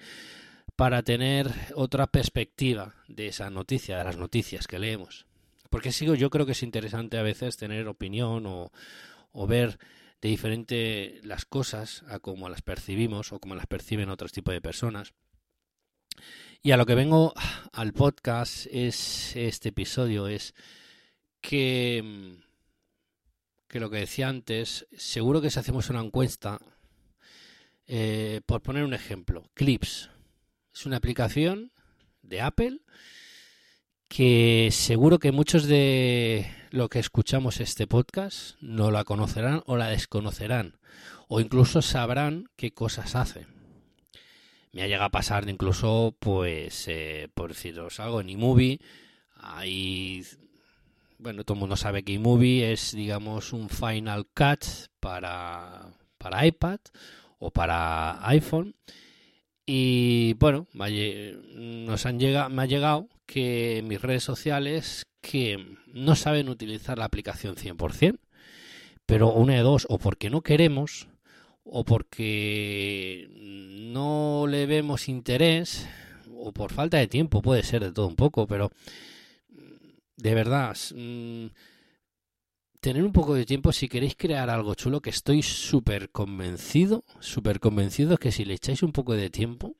para 0.76 1.04
tener 1.04 1.50
otra 1.74 2.08
perspectiva 2.08 2.96
de 3.08 3.28
esa 3.28 3.50
noticia, 3.50 3.98
de 3.98 4.04
las 4.04 4.18
noticias 4.18 4.68
que 4.68 4.78
leemos. 4.78 5.26
Porque 5.70 5.94
sigo, 5.94 6.16
yo 6.16 6.30
creo 6.32 6.46
que 6.46 6.52
es 6.52 6.64
interesante 6.64 7.18
a 7.18 7.24
veces 7.24 7.56
tener 7.56 7.88
opinión 7.88 8.46
o, 8.46 8.74
o 9.32 9.48
ver 9.48 9.80
de 10.22 10.28
diferente 10.28 11.22
las 11.24 11.46
cosas 11.46 12.04
a 12.10 12.20
como 12.20 12.50
las 12.50 12.62
percibimos 12.62 13.32
o 13.32 13.40
como 13.40 13.56
las 13.56 13.68
perciben 13.68 14.10
otros 14.10 14.34
tipos 14.34 14.54
de 14.54 14.60
personas. 14.60 15.14
Y 16.68 16.74
a 16.74 16.76
lo 16.76 16.86
que 16.86 16.96
vengo 16.96 17.34
al 17.72 17.94
podcast 17.94 18.66
es 18.70 19.34
este 19.38 19.70
episodio 19.70 20.28
es 20.28 20.54
que 21.40 22.36
que 23.70 23.80
lo 23.80 23.90
que 23.90 24.00
decía 24.00 24.28
antes, 24.28 24.86
seguro 24.92 25.40
que 25.40 25.50
si 25.50 25.60
hacemos 25.60 25.90
una 25.90 26.02
encuesta, 26.02 26.60
eh, 27.86 28.42
por 28.46 28.64
poner 28.64 28.84
un 28.84 28.94
ejemplo, 28.94 29.50
Clips 29.54 30.10
es 30.76 30.86
una 30.86 30.98
aplicación 30.98 31.72
de 32.22 32.42
Apple 32.42 32.82
que 34.10 34.68
seguro 34.74 35.20
que 35.20 35.32
muchos 35.32 35.68
de 35.68 36.52
lo 36.72 36.90
que 36.90 37.00
escuchamos 37.00 37.62
este 37.62 37.88
podcast 37.88 38.58
no 38.60 38.92
la 38.92 39.06
conocerán 39.06 39.64
o 39.68 39.78
la 39.78 39.88
desconocerán 39.88 40.80
o 41.30 41.40
incluso 41.40 41.82
sabrán 41.82 42.50
qué 42.58 42.74
cosas 42.74 43.16
hace. 43.16 43.48
Me 44.72 44.84
ha 44.84 44.88
llegado 44.88 45.06
a 45.06 45.12
pasar 45.12 45.48
incluso, 45.50 46.16
pues, 46.20 46.88
eh, 46.88 47.30
por 47.34 47.50
deciros 47.50 48.00
algo, 48.00 48.22
en 48.22 48.30
iMovie 48.30 48.80
hay... 49.36 50.24
Bueno, 51.20 51.44
todo 51.44 51.56
el 51.56 51.62
mundo 51.62 51.76
sabe 51.76 52.04
que 52.04 52.14
iMovie 52.14 52.72
es, 52.72 52.92
digamos, 52.92 53.52
un 53.54 53.70
Final 53.70 54.28
Cut 54.28 54.66
para, 55.00 55.92
para 56.18 56.46
iPad 56.46 56.80
o 57.40 57.50
para 57.50 58.28
iPhone. 58.28 58.76
Y 59.66 60.34
bueno, 60.36 60.68
nos 60.74 62.06
han 62.06 62.20
llegado, 62.20 62.50
me 62.50 62.62
ha 62.62 62.66
llegado 62.66 63.10
que 63.26 63.84
mis 63.86 64.02
redes 64.02 64.24
sociales 64.24 65.08
que 65.22 65.78
no 65.88 66.16
saben 66.16 66.50
utilizar 66.50 66.98
la 66.98 67.06
aplicación 67.06 67.56
100%, 67.56 68.20
pero 69.06 69.34
una 69.34 69.56
de 69.56 69.62
dos, 69.62 69.86
o 69.90 69.98
porque 69.98 70.30
no 70.30 70.42
queremos, 70.42 71.10
o 71.70 71.84
porque 71.84 73.28
no 73.32 74.46
le 74.48 74.66
vemos 74.66 75.10
interés, 75.10 75.88
o 76.36 76.52
por 76.52 76.72
falta 76.72 76.98
de 76.98 77.08
tiempo, 77.08 77.42
puede 77.42 77.64
ser 77.64 77.84
de 77.84 77.92
todo 77.92 78.08
un 78.08 78.16
poco, 78.16 78.48
pero 78.48 78.72
de 80.16 80.34
verdad, 80.34 80.76
mm, 80.96 81.48
tener 82.80 83.04
un 83.04 83.12
poco 83.12 83.34
de 83.34 83.46
tiempo 83.46 83.72
si 83.72 83.88
queréis 83.88 84.16
crear 84.16 84.50
algo 84.50 84.76
chulo, 84.76 85.02
que 85.02 85.10
estoy 85.10 85.44
súper 85.44 86.10
convencido, 86.10 87.04
súper 87.20 87.60
convencido 87.60 88.18
que 88.18 88.32
si 88.32 88.46
le 88.46 88.56
echáis 88.56 88.84
un 88.84 88.92
poco 88.92 89.14
de 89.14 89.30
tiempo, 89.30 89.76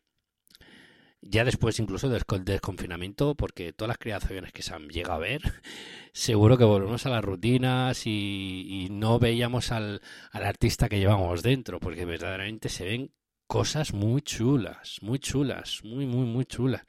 ya 1.30 1.44
después 1.44 1.80
incluso 1.80 2.10
del 2.10 2.24
desconfinamiento, 2.44 3.36
porque 3.36 3.74
todas 3.74 3.90
las 3.90 3.98
creaciones 3.98 4.52
que 4.54 4.62
se 4.62 4.74
han 4.74 4.88
llegado 4.90 5.16
a 5.16 5.20
ver, 5.20 5.42
seguro 6.14 6.58
que 6.58 6.64
volvemos 6.64 7.06
a 7.06 7.10
las 7.10 7.24
rutinas 7.24 8.06
y, 8.06 8.88
no 8.92 9.20
veíamos 9.20 9.72
al, 9.72 10.02
al, 10.32 10.46
artista 10.46 10.90
que 10.90 11.00
llevamos 11.00 11.44
dentro, 11.44 11.80
porque 11.80 12.06
verdaderamente 12.06 12.70
se 12.70 12.86
ven 12.86 13.12
cosas 13.48 13.94
muy 13.94 14.22
chulas, 14.22 14.98
muy 15.02 15.20
chulas, 15.20 15.82
muy, 15.84 16.06
muy, 16.06 16.26
muy 16.26 16.46
chulas. 16.46 16.86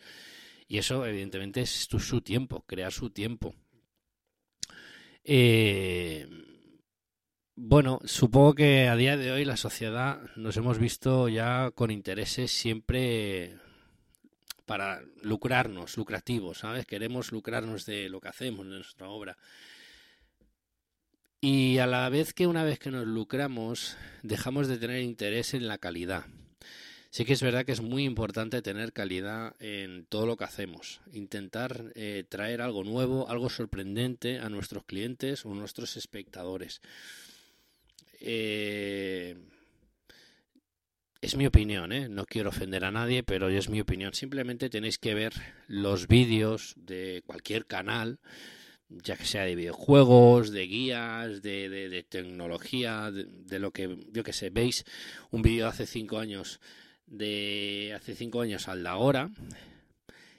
Y 0.67 0.79
eso, 0.79 1.07
evidentemente, 1.07 1.63
es 1.63 1.71
su 1.71 2.21
tiempo, 2.21 2.65
crear 2.67 2.93
su 2.93 3.11
tiempo. 3.11 3.55
Eh, 5.25 6.27
bueno, 7.57 8.01
supongo 8.05 8.55
que 8.55 8.89
a 8.89 8.97
día 8.97 9.17
de 9.17 9.33
hoy 9.33 9.45
la 9.45 9.57
sociedad 9.57 10.21
nos 10.37 10.57
hemos 10.57 10.79
visto 10.79 11.29
ya 11.29 11.71
con 11.75 11.91
intereses 11.91 12.51
siempre 12.51 13.59
para 14.69 15.03
lucrarnos, 15.23 15.97
lucrativos, 15.97 16.59
¿sabes? 16.59 16.85
Queremos 16.85 17.33
lucrarnos 17.33 17.87
de 17.87 18.11
lo 18.11 18.21
que 18.21 18.29
hacemos, 18.29 18.67
de 18.67 18.77
nuestra 18.77 19.09
obra. 19.09 19.39
Y 21.41 21.79
a 21.79 21.87
la 21.87 22.09
vez 22.11 22.35
que 22.35 22.47
una 22.47 22.65
vez 22.65 22.79
que 22.79 22.91
nos 22.91 23.07
lucramos, 23.07 23.97
dejamos 24.23 24.69
de 24.69 24.77
tener 24.77 25.01
interés 25.01 25.55
en 25.55 25.69
la 25.69 25.79
calidad. 25.79 26.27
Sí 27.11 27.25
que 27.25 27.33
es 27.33 27.43
verdad 27.43 27.65
que 27.65 27.73
es 27.73 27.81
muy 27.81 28.05
importante 28.05 28.61
tener 28.61 28.93
calidad 28.93 29.57
en 29.59 30.05
todo 30.05 30.27
lo 30.27 30.37
que 30.37 30.45
hacemos, 30.45 31.01
intentar 31.13 31.93
eh, 31.95 32.25
traer 32.29 32.61
algo 32.61 32.85
nuevo, 32.85 33.31
algo 33.31 33.49
sorprendente 33.49 34.39
a 34.39 34.51
nuestros 34.51 34.85
clientes 34.85 35.47
o 35.47 35.55
nuestros 35.55 35.97
espectadores. 35.97 36.83
Eh, 38.21 39.35
es 41.21 41.37
mi 41.37 41.47
opinión, 41.47 41.93
¿eh? 41.93 42.09
no 42.09 42.25
quiero 42.27 42.51
ofender 42.51 42.85
a 42.85 42.91
nadie, 42.91 43.23
pero 43.23 43.49
es 43.49 43.69
mi 43.69 43.81
opinión. 43.81 44.15
Simplemente 44.15 44.71
tenéis 44.71 44.99
que 44.99 45.15
ver 45.15 45.33
los 45.67 46.07
vídeos 46.07 46.75
de 46.77 47.23
cualquier 47.27 47.67
canal 47.67 48.21
ya 48.89 49.17
que 49.17 49.25
sea 49.25 49.45
de 49.45 49.55
videojuegos, 49.55 50.51
de 50.51 50.67
guías, 50.67 51.43
de, 51.43 52.07
tecnología, 52.09 53.11
de, 53.11 53.59
lo 53.59 53.71
que 53.71 53.99
yo 54.13 54.25
que 54.25 54.33
sé, 54.33 54.51
veis 54.51 54.85
un 55.31 55.43
vídeo 55.43 55.69
hace 55.69 55.87
cinco 55.87 56.19
años 56.19 56.61
de 57.07 57.95
hace 57.97 58.15
cinco 58.15 58.41
años 58.41 58.69
al 58.69 58.83
de 58.83 58.89
ahora, 58.89 59.31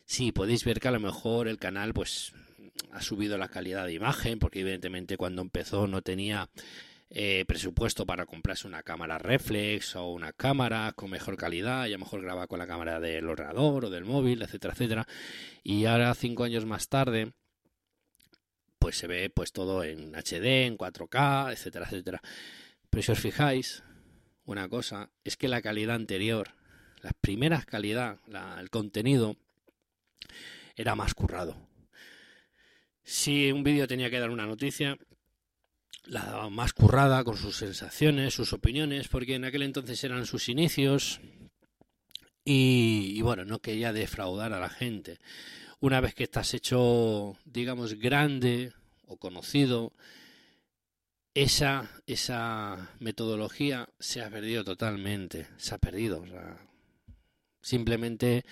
sí 0.05 0.31
podéis 0.31 0.65
ver 0.65 0.79
que 0.79 0.87
a 0.87 0.91
lo 0.91 0.99
mejor 0.99 1.47
el 1.47 1.57
canal 1.57 1.93
pues 1.93 2.33
ha 2.91 3.01
subido 3.01 3.37
la 3.37 3.49
calidad 3.49 3.85
de 3.85 3.93
imagen, 3.93 4.39
porque 4.39 4.61
evidentemente 4.61 5.17
cuando 5.17 5.41
empezó 5.41 5.87
no 5.87 6.01
tenía 6.01 6.49
eh, 7.11 7.43
presupuesto 7.47 8.05
para 8.05 8.25
comprarse 8.25 8.67
una 8.67 8.83
cámara 8.83 9.17
reflex 9.17 9.95
o 9.95 10.11
una 10.11 10.31
cámara 10.31 10.93
con 10.95 11.09
mejor 11.09 11.37
calidad 11.37 11.87
y 11.87 11.89
a 11.89 11.97
lo 11.97 11.99
mejor 11.99 12.21
graba 12.21 12.47
con 12.47 12.59
la 12.59 12.67
cámara 12.67 12.99
del 12.99 13.27
ordenador 13.27 13.85
o 13.85 13.89
del 13.89 14.05
móvil, 14.05 14.41
etcétera, 14.41 14.73
etcétera. 14.73 15.07
Y 15.63 15.85
ahora 15.85 16.13
cinco 16.13 16.43
años 16.43 16.65
más 16.65 16.87
tarde 16.87 17.33
pues 18.79 18.97
se 18.97 19.07
ve 19.07 19.29
pues 19.29 19.51
todo 19.51 19.83
en 19.83 20.15
HD, 20.15 20.65
en 20.65 20.77
4K, 20.77 21.51
etcétera, 21.51 21.85
etcétera. 21.85 22.21
Pero 22.89 23.03
si 23.03 23.11
os 23.11 23.19
fijáis, 23.19 23.83
una 24.45 24.69
cosa 24.69 25.11
es 25.23 25.35
que 25.37 25.47
la 25.47 25.61
calidad 25.61 25.95
anterior, 25.95 26.55
las 27.01 27.13
primeras 27.13 27.65
calidad, 27.65 28.19
el 28.59 28.69
contenido 28.69 29.35
era 30.75 30.95
más 30.95 31.13
currado. 31.13 31.55
Si 33.03 33.51
un 33.51 33.63
vídeo 33.63 33.87
tenía 33.87 34.09
que 34.09 34.19
dar 34.19 34.29
una 34.29 34.45
noticia, 34.45 34.97
la 36.05 36.49
más 36.49 36.73
currada 36.73 37.23
con 37.23 37.37
sus 37.37 37.57
sensaciones, 37.57 38.33
sus 38.33 38.53
opiniones, 38.53 39.07
porque 39.07 39.35
en 39.35 39.45
aquel 39.45 39.63
entonces 39.63 40.03
eran 40.03 40.25
sus 40.25 40.49
inicios 40.49 41.19
y, 42.43 43.13
y 43.15 43.21
bueno, 43.21 43.45
no 43.45 43.59
quería 43.59 43.93
defraudar 43.93 44.53
a 44.53 44.59
la 44.59 44.69
gente 44.69 45.19
una 45.79 46.01
vez 46.01 46.13
que 46.13 46.23
estás 46.23 46.53
hecho, 46.53 47.37
digamos, 47.45 47.93
grande 47.95 48.73
o 49.05 49.17
conocido, 49.17 49.93
esa, 51.33 51.89
esa 52.05 52.89
metodología 52.99 53.87
se 53.99 54.21
ha 54.21 54.29
perdido 54.29 54.63
totalmente, 54.63 55.47
se 55.57 55.75
ha 55.75 55.77
perdido. 55.77 56.23
simplemente 57.61 58.45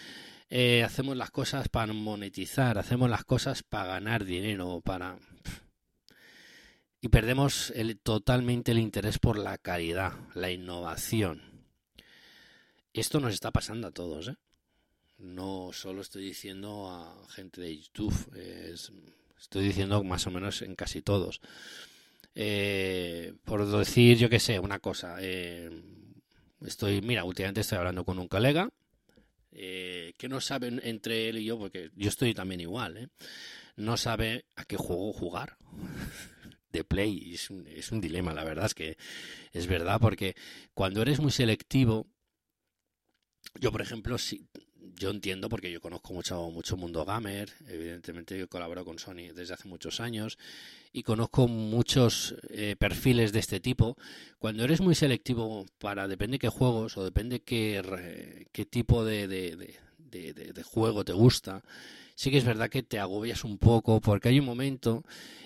eh, 0.50 0.84
hacemos 0.84 1.18
las 1.18 1.32
cosas 1.32 1.68
para 1.68 1.92
monetizar, 1.92 2.78
hacemos 2.78 3.10
las 3.10 3.26
cosas 3.26 3.64
para 3.64 3.88
ganar 3.88 4.26
dinero, 4.26 4.82
para... 4.82 5.18
Y 7.08 7.10
perdemos 7.10 7.72
el, 7.74 7.98
totalmente 8.00 8.74
el 8.74 8.80
interés 8.80 9.18
por 9.18 9.38
la 9.38 9.58
calidad, 9.58 10.12
la 10.36 10.52
innovación. 10.52 11.42
Esto 12.92 13.22
nos 13.22 13.34
está 13.34 13.50
pasando 13.52 13.88
a 13.88 13.92
todos, 13.92 14.28
¿eh? 14.28 14.36
no 15.18 15.70
solo 15.72 16.02
estoy 16.02 16.26
diciendo 16.26 16.90
a 16.92 17.26
gente 17.30 17.62
de 17.62 17.78
YouTube, 17.78 18.14
estoy 19.40 19.68
diciendo 19.68 20.04
más 20.04 20.28
o 20.28 20.32
menos 20.32 20.62
en 20.64 20.76
casi 20.76 21.02
todos. 21.02 21.40
Eh, 22.36 23.34
por 23.46 23.66
decir, 23.66 24.18
yo 24.18 24.30
qué 24.30 24.42
sé, 24.42 24.60
una 24.60 24.80
cosa. 24.80 25.16
Eh, 25.22 25.72
estoy, 26.66 27.00
mira, 27.00 27.24
últimamente 27.24 27.62
estoy 27.62 27.78
hablando 27.78 28.04
con 28.04 28.20
un 28.20 28.28
colega 28.28 28.70
que 29.50 30.28
no 30.28 30.42
sabe 30.42 30.78
entre 30.84 31.30
él 31.30 31.38
y 31.38 31.46
yo, 31.46 31.58
porque 31.58 31.90
yo 31.96 32.10
estoy 32.10 32.34
también 32.34 32.60
igual, 32.60 33.10
no 33.78 33.96
sabe 33.96 34.44
a 34.58 34.66
qué 34.66 34.76
juego 34.76 35.14
jugar. 35.14 35.56
de 36.72 36.84
Play 36.84 37.34
es 37.34 37.50
un, 37.50 37.66
es 37.68 37.92
un 37.92 38.02
dilema, 38.02 38.34
la 38.34 38.44
verdad 38.44 38.66
es 38.66 38.74
que 38.74 38.98
es 39.52 39.68
verdad, 39.68 40.00
porque 40.00 40.36
cuando 40.74 41.02
eres 41.02 41.20
muy 41.20 41.32
selectivo, 41.32 42.08
yo 43.60 43.72
por 43.72 43.82
ejemplo, 43.82 44.18
si 44.18 44.48
yo 44.96 45.12
entiendo 45.12 45.50
porque 45.50 45.72
yo 45.72 45.80
conozco 45.80 46.14
mucho, 46.14 46.50
mucho 46.50 46.78
mundo 46.78 47.06
gamer, 47.06 47.52
evidentemente 47.68 48.38
yo 48.38 48.48
colaboro 48.48 48.84
con 48.84 49.00
Sony 49.00 49.34
desde 49.34 49.54
hace 49.54 49.68
muchos 49.68 50.00
años 50.00 50.38
y 50.92 51.04
conozco 51.04 51.48
muchos 51.48 52.36
eh, 52.50 52.76
perfiles 52.78 53.32
de 53.32 53.40
este 53.40 53.60
tipo. 53.60 53.98
Cuando 54.40 54.64
eres 54.64 54.82
muy 54.82 54.96
selectivo 54.96 55.66
para 55.78 56.08
depende 56.08 56.40
qué 56.40 56.50
juegos 56.50 56.98
o 56.98 57.04
depende 57.04 57.42
qué, 57.42 58.48
qué 58.52 58.66
tipo 58.66 59.06
de, 59.06 59.28
de, 59.28 59.76
de, 59.98 60.64
juego 60.64 61.06
te 61.06 61.14
gusta, 61.14 61.64
sí 62.16 62.32
que 62.32 62.38
es 62.38 62.46
verdad 62.46 62.70
que 62.70 62.84
te 62.84 63.00
agobias 63.00 63.44
un 63.44 63.58
poco 63.58 64.02
porque 64.02 64.30
hay 64.30 64.40
un 64.40 64.46
momento, 64.46 65.04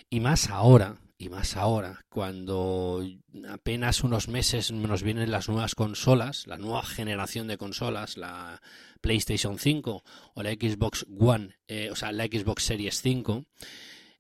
y 0.10 0.20
más 0.20 0.50
ahora, 0.50 0.98
y 1.22 1.30
más 1.30 1.56
ahora, 1.56 2.04
cuando 2.10 3.08
apenas 3.48 4.04
unos 4.04 4.28
meses 4.28 4.72
nos 4.72 5.04
vienen 5.04 5.30
las 5.30 5.50
nuevas 5.50 5.76
consolas, 5.76 6.48
la 6.48 6.58
nueva 6.58 6.82
generación 6.82 7.48
de 7.48 7.60
consolas, 7.60 8.18
la 8.18 8.60
PlayStation 9.02 9.60
5 9.60 10.04
o 10.34 10.44
la 10.44 10.50
Xbox 10.50 11.06
One, 11.20 11.60
eh, 11.68 11.90
o 11.92 11.96
sea, 11.96 12.12
la 12.12 12.26
Xbox 12.26 12.64
Series 12.64 13.04
5, 13.04 13.46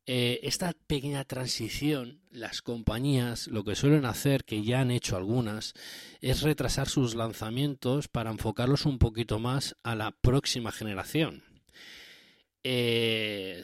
eh, 0.05 0.41
esta 0.43 0.73
pequeña 0.85 1.25
transición, 1.25 2.21
las 2.29 2.61
compañías 2.61 3.47
lo 3.47 3.63
que 3.63 3.73
suelen 3.73 4.05
hacer, 4.05 4.43
que 4.43 4.61
ya 4.61 4.81
han 4.81 4.91
hecho 4.91 5.17
algunas, 5.17 5.73
es 6.19 6.43
retrasar 6.43 6.87
sus 6.87 7.15
lanzamientos 7.15 8.09
para 8.09 8.29
enfocarlos 8.29 8.85
un 8.85 8.99
poquito 8.99 9.39
más 9.39 9.75
a 9.81 9.95
la 9.95 10.11
próxima 10.11 10.71
generación. 10.71 11.50
Eh, 12.63 13.63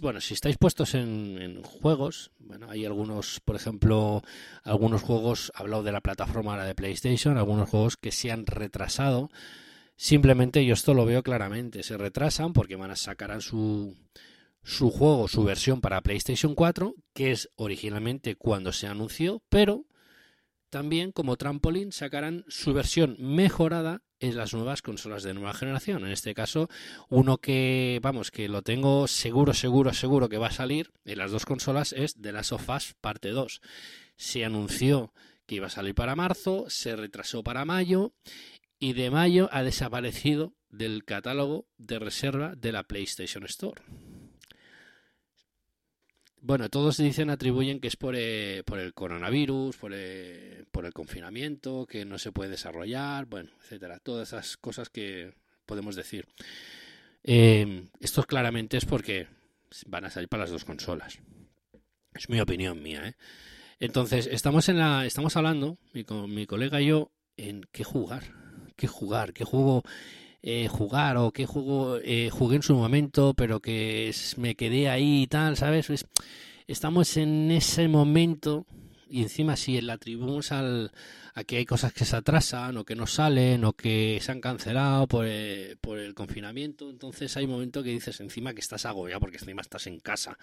bueno, 0.00 0.20
si 0.20 0.34
estáis 0.34 0.56
puestos 0.58 0.94
en, 0.94 1.62
juegos, 1.62 2.30
bueno, 2.38 2.70
hay 2.70 2.84
algunos, 2.84 3.40
por 3.40 3.56
ejemplo, 3.56 4.22
algunos 4.62 5.02
juegos, 5.02 5.52
hablado 5.54 5.82
de 5.82 5.92
la 5.92 6.00
plataforma 6.00 6.62
de 6.64 6.74
PlayStation, 6.74 7.38
algunos 7.38 7.68
juegos 7.68 7.96
que 7.96 8.12
se 8.12 8.30
han 8.30 8.46
retrasado. 8.46 9.30
Simplemente 9.96 10.64
yo 10.64 10.74
esto 10.74 10.92
lo 10.92 11.06
veo 11.06 11.22
claramente, 11.22 11.82
se 11.82 11.96
retrasan 11.96 12.52
porque 12.52 12.76
van 12.76 12.90
a 12.90 12.96
sacar 12.96 13.40
su, 13.40 13.96
su 14.62 14.90
juego, 14.90 15.28
su 15.28 15.44
versión 15.44 15.80
para 15.80 16.02
PlayStation 16.02 16.54
4, 16.54 16.94
que 17.14 17.30
es 17.30 17.50
originalmente 17.56 18.36
cuando 18.36 18.72
se 18.72 18.86
anunció, 18.86 19.42
pero 19.48 19.86
también 20.76 21.10
como 21.10 21.38
trampolín 21.38 21.90
sacarán 21.90 22.44
su 22.48 22.74
versión 22.74 23.16
mejorada 23.18 24.02
en 24.20 24.36
las 24.36 24.52
nuevas 24.52 24.82
consolas 24.82 25.22
de 25.22 25.32
nueva 25.32 25.54
generación. 25.54 26.04
En 26.04 26.12
este 26.12 26.34
caso, 26.34 26.68
uno 27.08 27.38
que, 27.38 27.98
vamos, 28.02 28.30
que 28.30 28.46
lo 28.46 28.60
tengo 28.60 29.08
seguro, 29.08 29.54
seguro, 29.54 29.94
seguro 29.94 30.28
que 30.28 30.36
va 30.36 30.48
a 30.48 30.52
salir 30.52 30.92
en 31.06 31.16
las 31.16 31.30
dos 31.30 31.46
consolas 31.46 31.94
es 31.94 32.12
The 32.20 32.30
Last 32.30 32.52
of 32.52 32.68
Us 32.68 32.94
parte 33.00 33.30
2. 33.30 33.62
Se 34.16 34.44
anunció 34.44 35.14
que 35.46 35.54
iba 35.54 35.68
a 35.68 35.70
salir 35.70 35.94
para 35.94 36.14
marzo, 36.14 36.66
se 36.68 36.94
retrasó 36.94 37.42
para 37.42 37.64
mayo 37.64 38.12
y 38.78 38.92
de 38.92 39.10
mayo 39.10 39.48
ha 39.52 39.62
desaparecido 39.62 40.52
del 40.68 41.06
catálogo 41.06 41.68
de 41.78 41.98
reserva 41.98 42.54
de 42.54 42.72
la 42.72 42.82
PlayStation 42.82 43.44
Store. 43.44 43.80
Bueno, 46.46 46.68
todos 46.68 46.98
dicen, 46.98 47.28
atribuyen 47.30 47.80
que 47.80 47.88
es 47.88 47.96
por, 47.96 48.14
eh, 48.16 48.62
por 48.64 48.78
el 48.78 48.94
coronavirus, 48.94 49.76
por, 49.78 49.90
eh, 49.92 50.64
por 50.70 50.86
el 50.86 50.92
confinamiento, 50.92 51.86
que 51.86 52.04
no 52.04 52.18
se 52.20 52.30
puede 52.30 52.50
desarrollar, 52.50 53.26
bueno, 53.26 53.50
etcétera. 53.60 53.98
Todas 53.98 54.28
esas 54.28 54.56
cosas 54.56 54.88
que 54.88 55.34
podemos 55.66 55.96
decir. 55.96 56.28
Eh, 57.24 57.88
esto 57.98 58.22
claramente 58.22 58.76
es 58.76 58.84
porque 58.84 59.26
van 59.86 60.04
a 60.04 60.10
salir 60.10 60.28
para 60.28 60.44
las 60.44 60.52
dos 60.52 60.64
consolas. 60.64 61.18
Es 62.14 62.28
mi 62.28 62.40
opinión 62.40 62.80
mía, 62.80 63.08
¿eh? 63.08 63.16
Entonces, 63.80 64.28
estamos 64.30 64.68
en 64.68 64.78
la, 64.78 65.04
estamos 65.04 65.36
hablando, 65.36 65.78
mi, 65.94 66.06
mi 66.28 66.46
colega 66.46 66.80
y 66.80 66.86
yo, 66.86 67.10
en 67.36 67.66
qué 67.72 67.82
jugar, 67.82 68.22
qué 68.76 68.86
jugar, 68.86 69.32
qué 69.32 69.44
juego 69.44 69.82
eh, 70.48 70.68
jugar 70.68 71.16
o 71.16 71.32
qué 71.32 71.44
juego 71.44 71.98
eh, 72.04 72.30
jugué 72.30 72.54
en 72.54 72.62
su 72.62 72.76
momento, 72.76 73.34
pero 73.34 73.58
que 73.58 74.14
me 74.36 74.54
quedé 74.54 74.88
ahí 74.88 75.22
y 75.22 75.26
tal, 75.26 75.56
¿sabes? 75.56 75.88
estamos 76.68 77.16
en 77.16 77.50
ese 77.50 77.88
momento 77.88 78.64
Y 79.08 79.22
encima 79.22 79.56
si 79.56 79.80
le 79.80 79.90
atribuimos 79.90 80.52
al, 80.52 80.92
a 81.34 81.42
que 81.42 81.56
hay 81.56 81.64
cosas 81.66 81.92
que 81.92 82.04
se 82.04 82.14
atrasan 82.14 82.76
o 82.76 82.84
que 82.84 82.94
no 82.94 83.08
salen 83.08 83.64
o 83.64 83.72
que 83.72 84.20
se 84.22 84.30
han 84.30 84.40
cancelado 84.40 85.08
por, 85.08 85.26
eh, 85.26 85.74
por 85.80 85.98
el 85.98 86.14
confinamiento, 86.14 86.90
entonces 86.90 87.36
hay 87.36 87.46
un 87.46 87.50
momento 87.50 87.82
que 87.82 87.90
dices 87.90 88.20
encima 88.20 88.54
que 88.54 88.60
estás 88.60 88.86
agobiado 88.86 89.18
porque 89.18 89.38
encima 89.38 89.62
estás 89.62 89.88
en 89.88 89.98
casa 89.98 90.38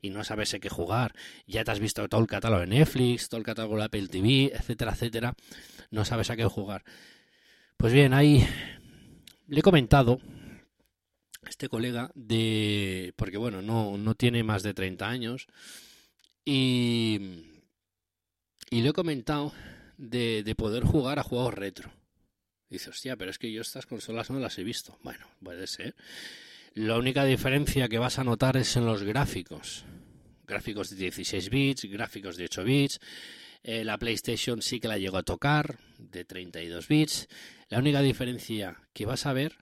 y 0.00 0.08
no 0.08 0.24
sabes 0.24 0.56
qué 0.62 0.70
jugar. 0.70 1.14
Ya 1.46 1.62
te 1.62 1.72
has 1.72 1.78
visto 1.78 2.08
todo 2.08 2.22
el 2.22 2.26
catálogo 2.26 2.62
de 2.62 2.68
Netflix, 2.68 3.28
todo 3.28 3.38
el 3.38 3.44
catálogo 3.44 3.76
de 3.76 3.84
Apple 3.84 4.08
TV, 4.08 4.50
etcétera, 4.54 4.92
etcétera. 4.92 5.34
No 5.90 6.06
sabes 6.06 6.30
a 6.30 6.36
qué 6.36 6.46
jugar. 6.46 6.84
Pues 7.76 7.92
bien, 7.92 8.14
ahí 8.14 8.46
le 9.48 9.60
he 9.60 9.62
comentado 9.62 10.20
a 11.42 11.48
este 11.48 11.68
colega 11.68 12.10
de... 12.14 13.12
porque 13.16 13.36
bueno, 13.36 13.62
no, 13.62 13.96
no 13.98 14.14
tiene 14.14 14.42
más 14.44 14.62
de 14.62 14.74
30 14.74 15.08
años 15.08 15.46
y, 16.44 17.46
y 18.70 18.82
le 18.82 18.88
he 18.88 18.92
comentado 18.92 19.52
de, 19.96 20.42
de 20.42 20.54
poder 20.54 20.84
jugar 20.84 21.18
a 21.18 21.24
juegos 21.24 21.54
retro. 21.54 21.92
Dice, 22.68 22.90
hostia, 22.90 23.16
pero 23.16 23.30
es 23.30 23.38
que 23.38 23.52
yo 23.52 23.60
estas 23.60 23.84
consolas 23.84 24.30
no 24.30 24.40
las 24.40 24.58
he 24.58 24.64
visto. 24.64 24.98
Bueno, 25.02 25.26
puede 25.42 25.66
ser. 25.66 25.94
La 26.74 26.96
única 26.96 27.24
diferencia 27.24 27.88
que 27.88 27.98
vas 27.98 28.18
a 28.18 28.24
notar 28.24 28.56
es 28.56 28.76
en 28.76 28.86
los 28.86 29.02
gráficos. 29.02 29.84
Gráficos 30.46 30.88
de 30.88 30.96
16 30.96 31.50
bits, 31.50 31.84
gráficos 31.84 32.36
de 32.38 32.44
8 32.44 32.64
bits. 32.64 33.00
Eh, 33.62 33.84
la 33.84 33.98
PlayStation 33.98 34.60
sí 34.62 34.80
que 34.80 34.88
la 34.88 34.98
llegó 34.98 35.18
a 35.18 35.22
tocar, 35.22 35.78
de 35.98 36.24
32 36.24 36.88
bits. 36.88 37.28
La 37.68 37.78
única 37.78 38.00
diferencia 38.00 38.82
que 38.92 39.06
vas 39.06 39.26
a 39.26 39.32
ver, 39.32 39.58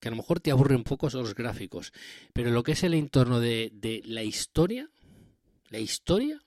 que 0.00 0.08
a 0.08 0.10
lo 0.10 0.16
mejor 0.16 0.40
te 0.40 0.50
aburre 0.50 0.76
un 0.76 0.84
poco, 0.84 1.10
son 1.10 1.22
los 1.22 1.34
gráficos. 1.34 1.92
Pero 2.32 2.50
lo 2.50 2.62
que 2.62 2.72
es 2.72 2.82
el 2.82 2.94
entorno 2.94 3.40
de, 3.40 3.70
de 3.72 4.02
la 4.04 4.22
historia, 4.22 4.90
la 5.68 5.78
historia 5.78 6.42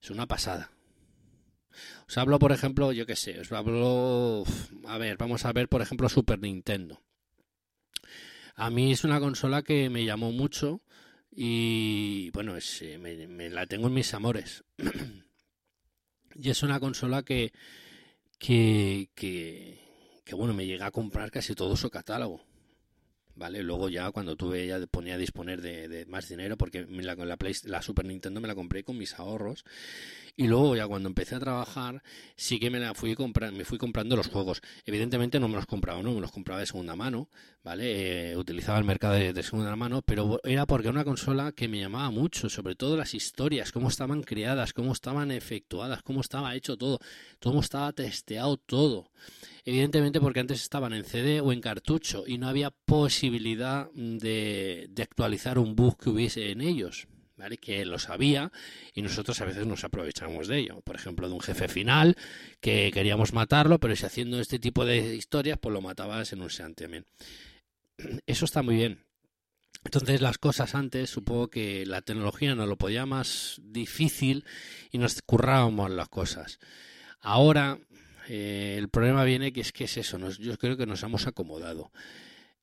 es 0.00 0.10
una 0.10 0.26
pasada. 0.26 0.72
Os 2.08 2.18
hablo, 2.18 2.38
por 2.38 2.52
ejemplo, 2.52 2.92
yo 2.92 3.06
qué 3.06 3.16
sé, 3.16 3.38
os 3.38 3.52
hablo, 3.52 4.44
a 4.86 4.98
ver, 4.98 5.16
vamos 5.16 5.44
a 5.44 5.52
ver, 5.52 5.68
por 5.68 5.82
ejemplo, 5.82 6.08
Super 6.08 6.40
Nintendo. 6.40 7.00
A 8.56 8.68
mí 8.70 8.92
es 8.92 9.04
una 9.04 9.20
consola 9.20 9.62
que 9.62 9.88
me 9.88 10.04
llamó 10.04 10.32
mucho 10.32 10.82
y, 11.30 12.30
bueno, 12.30 12.56
eh, 12.56 12.98
me, 12.98 13.48
la 13.48 13.66
tengo 13.66 13.86
en 13.86 13.94
mis 13.94 14.12
amores. 14.14 14.64
y 16.34 16.50
es 16.50 16.62
una 16.62 16.80
consola 16.80 17.22
que, 17.22 17.52
que, 18.38 19.08
que, 19.14 20.34
bueno, 20.34 20.54
me 20.54 20.66
llega 20.66 20.86
a 20.86 20.90
comprar 20.90 21.30
casi 21.30 21.54
todo 21.54 21.76
su 21.76 21.90
catálogo. 21.90 22.42
¿vale? 23.34 23.62
Luego 23.62 23.88
ya 23.88 24.10
cuando 24.10 24.36
tuve, 24.36 24.66
ya 24.66 24.78
ponía 24.86 25.14
a 25.14 25.18
disponer 25.18 25.62
de, 25.62 26.04
más 26.06 26.28
dinero, 26.28 26.56
porque 26.56 26.86
la, 26.88 27.14
la, 27.14 27.38
la 27.64 27.82
Super 27.82 28.04
Nintendo 28.04 28.40
me 28.40 28.48
la 28.48 28.54
compré 28.54 28.84
con 28.84 28.98
mis 28.98 29.18
ahorros, 29.18 29.64
y 30.40 30.46
luego 30.46 30.74
ya 30.74 30.88
cuando 30.88 31.06
empecé 31.06 31.34
a 31.34 31.38
trabajar, 31.38 32.02
sí 32.34 32.58
que 32.58 32.70
me 32.70 32.80
la 32.80 32.94
fui 32.94 33.14
comprar, 33.14 33.52
me 33.52 33.66
fui 33.66 33.76
comprando 33.76 34.16
los 34.16 34.28
juegos. 34.28 34.62
Evidentemente 34.86 35.38
no 35.38 35.48
me 35.48 35.56
los 35.56 35.66
compraba, 35.66 36.02
no, 36.02 36.14
me 36.14 36.20
los 36.22 36.32
compraba 36.32 36.60
de 36.60 36.66
segunda 36.66 36.96
mano, 36.96 37.28
¿vale? 37.62 38.30
Eh, 38.30 38.36
utilizaba 38.38 38.78
el 38.78 38.86
mercado 38.86 39.16
de, 39.16 39.42
segunda 39.42 39.76
mano, 39.76 40.00
pero 40.00 40.40
era 40.42 40.64
porque 40.64 40.88
era 40.88 40.94
una 40.94 41.04
consola 41.04 41.52
que 41.52 41.68
me 41.68 41.78
llamaba 41.78 42.10
mucho, 42.10 42.48
sobre 42.48 42.74
todo 42.74 42.96
las 42.96 43.12
historias, 43.12 43.70
cómo 43.70 43.88
estaban 43.88 44.22
creadas, 44.22 44.72
cómo 44.72 44.92
estaban 44.92 45.30
efectuadas, 45.30 46.02
cómo 46.02 46.22
estaba 46.22 46.54
hecho 46.54 46.78
todo, 46.78 47.00
cómo 47.42 47.60
estaba 47.60 47.92
testeado 47.92 48.56
todo. 48.56 49.10
Evidentemente 49.66 50.22
porque 50.22 50.40
antes 50.40 50.62
estaban 50.62 50.94
en 50.94 51.04
CD 51.04 51.42
o 51.42 51.52
en 51.52 51.60
cartucho 51.60 52.24
y 52.26 52.38
no 52.38 52.48
había 52.48 52.70
posibilidad 52.70 53.90
de, 53.92 54.86
de 54.88 55.02
actualizar 55.02 55.58
un 55.58 55.76
bug 55.76 55.98
que 55.98 56.08
hubiese 56.08 56.50
en 56.50 56.62
ellos. 56.62 57.08
¿Vale? 57.40 57.56
que 57.56 57.86
lo 57.86 57.98
sabía 57.98 58.52
y 58.92 59.00
nosotros 59.00 59.40
a 59.40 59.46
veces 59.46 59.66
nos 59.66 59.82
aprovechamos 59.84 60.46
de 60.46 60.58
ello. 60.58 60.82
Por 60.82 60.96
ejemplo, 60.96 61.26
de 61.26 61.34
un 61.34 61.40
jefe 61.40 61.68
final 61.68 62.16
que 62.60 62.90
queríamos 62.92 63.32
matarlo, 63.32 63.80
pero 63.80 63.96
si 63.96 64.04
haciendo 64.04 64.38
este 64.40 64.58
tipo 64.58 64.84
de 64.84 65.14
historias, 65.16 65.58
pues 65.58 65.72
lo 65.72 65.80
matabas 65.80 66.34
en 66.34 66.42
un 66.42 66.50
también. 66.74 67.06
Eso 68.26 68.44
está 68.44 68.62
muy 68.62 68.74
bien. 68.74 69.06
Entonces 69.84 70.20
las 70.20 70.36
cosas 70.36 70.74
antes, 70.74 71.08
supongo 71.08 71.48
que 71.48 71.86
la 71.86 72.02
tecnología 72.02 72.54
nos 72.54 72.68
lo 72.68 72.76
podía 72.76 73.06
más 73.06 73.58
difícil 73.64 74.44
y 74.90 74.98
nos 74.98 75.22
currábamos 75.22 75.90
las 75.90 76.10
cosas. 76.10 76.58
Ahora 77.20 77.78
eh, 78.28 78.76
el 78.78 78.90
problema 78.90 79.24
viene 79.24 79.52
que 79.52 79.62
es 79.62 79.72
que 79.72 79.84
es 79.84 79.96
eso, 79.96 80.18
yo 80.38 80.58
creo 80.58 80.76
que 80.76 80.86
nos 80.86 81.02
hemos 81.02 81.26
acomodado. 81.26 81.90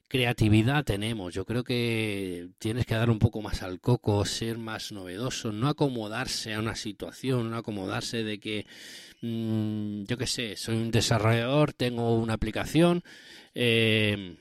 Creatividad 0.07 0.85
tenemos, 0.85 1.33
yo 1.33 1.45
creo 1.45 1.63
que 1.63 2.49
tienes 2.59 2.85
que 2.85 2.95
dar 2.95 3.09
un 3.09 3.19
poco 3.19 3.41
más 3.41 3.61
al 3.61 3.81
coco, 3.81 4.23
ser 4.25 4.57
más 4.57 4.91
novedoso, 4.91 5.51
no 5.51 5.67
acomodarse 5.67 6.53
a 6.53 6.59
una 6.59 6.75
situación, 6.75 7.51
no 7.51 7.57
acomodarse 7.57 8.23
de 8.23 8.39
que, 8.39 8.65
mm, 9.21 10.03
yo 10.05 10.17
qué 10.17 10.27
sé, 10.27 10.55
soy 10.55 10.75
un 10.77 10.91
desarrollador, 10.91 11.73
tengo 11.73 12.15
una 12.15 12.33
aplicación. 12.35 13.03
Eh, 13.53 14.37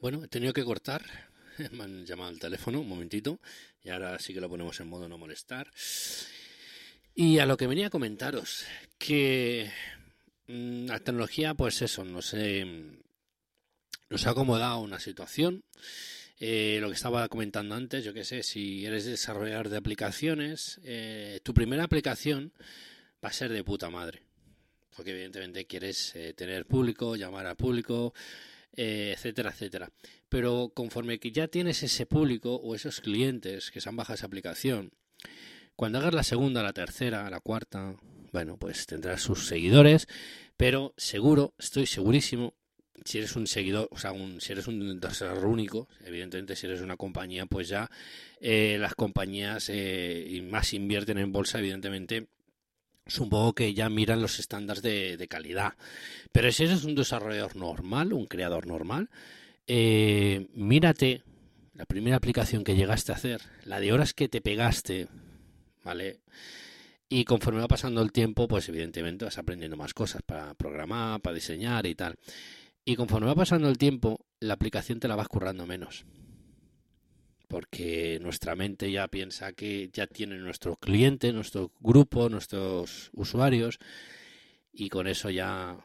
bueno, 0.00 0.24
he 0.24 0.28
tenido 0.28 0.52
que 0.52 0.64
cortar, 0.64 1.04
me 1.72 1.84
han 1.84 2.04
llamado 2.04 2.30
al 2.30 2.40
teléfono, 2.40 2.80
un 2.80 2.88
momentito, 2.88 3.38
y 3.84 3.90
ahora 3.90 4.18
sí 4.18 4.34
que 4.34 4.40
lo 4.40 4.48
ponemos 4.48 4.80
en 4.80 4.88
modo 4.88 5.08
no 5.08 5.16
molestar. 5.16 5.70
Y 7.14 7.38
a 7.38 7.46
lo 7.46 7.56
que 7.56 7.68
venía 7.68 7.86
a 7.86 7.90
comentaros, 7.90 8.66
que 8.98 9.70
Mm, 10.48 10.86
la 10.86 11.00
tecnología, 11.00 11.54
pues 11.54 11.82
eso, 11.82 12.04
nos, 12.04 12.34
nos 14.08 14.26
ha 14.26 14.30
acomodado 14.30 14.80
una 14.80 15.00
situación. 15.00 15.64
Eh, 16.38 16.78
lo 16.80 16.88
que 16.88 16.94
estaba 16.94 17.28
comentando 17.28 17.74
antes, 17.74 18.04
yo 18.04 18.12
qué 18.12 18.24
sé, 18.24 18.42
si 18.42 18.84
eres 18.84 19.06
desarrollador 19.06 19.68
de 19.68 19.78
aplicaciones, 19.78 20.80
eh, 20.84 21.40
tu 21.42 21.54
primera 21.54 21.84
aplicación 21.84 22.52
va 23.24 23.30
a 23.30 23.32
ser 23.32 23.52
de 23.52 23.64
puta 23.64 23.88
madre. 23.90 24.22
Porque 24.94 25.12
evidentemente 25.12 25.66
quieres 25.66 26.14
eh, 26.14 26.34
tener 26.34 26.66
público, 26.66 27.16
llamar 27.16 27.46
a 27.46 27.54
público, 27.54 28.14
etcétera, 28.72 29.50
etcétera. 29.50 29.90
Pero 30.28 30.70
conforme 30.74 31.18
que 31.18 31.32
ya 31.32 31.48
tienes 31.48 31.82
ese 31.82 32.04
público 32.04 32.56
o 32.56 32.74
esos 32.74 33.00
clientes 33.00 33.70
que 33.70 33.80
se 33.80 33.88
han 33.88 33.96
bajado 33.96 34.16
esa 34.16 34.26
aplicación, 34.26 34.92
cuando 35.76 35.98
hagas 35.98 36.14
la 36.14 36.22
segunda, 36.22 36.62
la 36.62 36.72
tercera, 36.72 37.28
la 37.30 37.40
cuarta, 37.40 37.96
bueno, 38.32 38.58
pues 38.58 38.86
tendrás 38.86 39.22
sus 39.22 39.46
seguidores, 39.46 40.08
pero 40.56 40.92
seguro, 40.96 41.54
estoy 41.58 41.86
segurísimo, 41.86 42.54
si 43.04 43.18
eres 43.18 43.36
un 43.36 43.46
seguidor, 43.46 43.88
o 43.90 43.98
sea, 43.98 44.12
un, 44.12 44.40
si 44.40 44.52
eres 44.52 44.66
un 44.66 45.00
desarrollador 45.00 45.46
único, 45.46 45.88
evidentemente 46.04 46.56
si 46.56 46.66
eres 46.66 46.80
una 46.80 46.96
compañía, 46.96 47.46
pues 47.46 47.68
ya 47.68 47.90
eh, 48.40 48.76
las 48.80 48.94
compañías 48.94 49.68
eh, 49.68 50.42
más 50.50 50.72
invierten 50.72 51.18
en 51.18 51.32
bolsa, 51.32 51.58
evidentemente 51.58 52.28
supongo 53.06 53.54
que 53.54 53.72
ya 53.74 53.88
miran 53.88 54.20
los 54.20 54.38
estándares 54.38 54.82
de, 54.82 55.26
calidad. 55.28 55.74
Pero 56.32 56.50
si 56.52 56.64
eres 56.64 56.84
un 56.84 56.94
desarrollador 56.94 57.56
normal, 57.56 58.12
un 58.12 58.26
creador 58.26 58.66
normal, 58.66 59.08
eh, 59.66 60.48
mírate 60.54 61.22
la 61.74 61.86
primera 61.86 62.16
aplicación 62.16 62.64
que 62.64 62.74
llegaste 62.74 63.12
a 63.12 63.16
hacer, 63.16 63.42
la 63.64 63.80
de 63.80 63.92
horas 63.92 64.14
que 64.14 64.28
te 64.28 64.40
pegaste, 64.40 65.08
¿vale? 65.84 66.20
Y 67.08 67.24
conforme 67.24 67.60
va 67.60 67.68
pasando 67.68 68.02
el 68.02 68.10
tiempo, 68.10 68.48
pues 68.48 68.68
evidentemente 68.68 69.24
vas 69.24 69.38
aprendiendo 69.38 69.76
más 69.76 69.94
cosas 69.94 70.22
para 70.22 70.54
programar, 70.54 71.20
para 71.20 71.34
diseñar 71.34 71.86
y 71.86 71.94
tal. 71.94 72.16
Y 72.88 72.94
conforme 72.94 73.26
va 73.26 73.34
pasando 73.34 73.68
el 73.68 73.78
tiempo, 73.78 74.24
la 74.38 74.54
aplicación 74.54 75.00
te 75.00 75.08
la 75.08 75.16
vas 75.16 75.26
currando 75.26 75.66
menos. 75.66 76.06
Porque 77.48 78.20
nuestra 78.22 78.54
mente 78.54 78.92
ya 78.92 79.08
piensa 79.08 79.52
que 79.54 79.90
ya 79.92 80.06
tiene 80.06 80.38
nuestro 80.38 80.76
cliente, 80.76 81.32
nuestro 81.32 81.72
grupo, 81.80 82.28
nuestros 82.28 83.10
usuarios. 83.12 83.80
Y 84.72 84.88
con 84.88 85.08
eso 85.08 85.30
ya... 85.30 85.76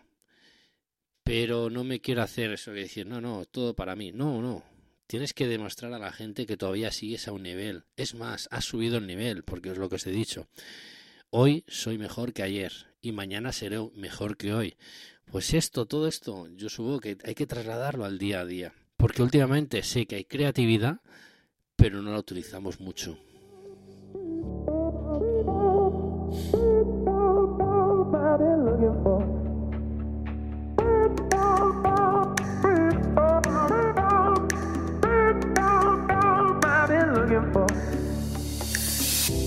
Pero 1.23 1.71
no 1.71 1.83
me 1.83 2.01
quiero 2.01 2.21
hacer 2.21 2.51
eso 2.51 2.71
de 2.71 2.81
decir, 2.81 3.07
no, 3.07 3.19
no, 3.19 3.45
todo 3.45 3.75
para 3.75 3.95
mí. 3.95 4.11
No, 4.11 4.39
no. 4.39 4.63
Tienes 5.07 5.33
que 5.33 5.47
demostrar 5.47 5.91
a 5.93 5.99
la 5.99 6.11
gente 6.11 6.45
que 6.45 6.55
todavía 6.55 6.91
sigues 6.91 7.27
a 7.27 7.31
un 7.31 7.41
nivel. 7.41 7.85
Es 7.97 8.13
más, 8.13 8.47
has 8.51 8.65
subido 8.65 8.99
el 8.99 9.07
nivel, 9.07 9.43
porque 9.43 9.71
es 9.71 9.77
lo 9.79 9.89
que 9.89 9.95
os 9.95 10.05
he 10.05 10.11
dicho 10.11 10.47
hoy 11.31 11.63
soy 11.67 11.97
mejor 11.97 12.33
que 12.33 12.43
ayer 12.43 12.71
y 13.01 13.13
mañana 13.13 13.51
seré 13.51 13.79
mejor 13.95 14.37
que 14.37 14.53
hoy. 14.53 14.75
Pues 15.31 15.53
esto, 15.53 15.85
todo 15.85 16.09
esto, 16.09 16.49
yo 16.57 16.67
supongo 16.67 16.99
que 16.99 17.17
hay 17.23 17.35
que 17.35 17.47
trasladarlo 17.47 18.03
al 18.03 18.17
día 18.17 18.41
a 18.41 18.45
día. 18.45 18.73
Porque 18.97 19.23
últimamente 19.23 19.81
sé 19.81 20.05
que 20.05 20.17
hay 20.17 20.25
creatividad, 20.25 20.99
pero 21.77 22.01
no 22.01 22.11
la 22.11 22.19
utilizamos 22.19 22.81
mucho. 22.81 23.17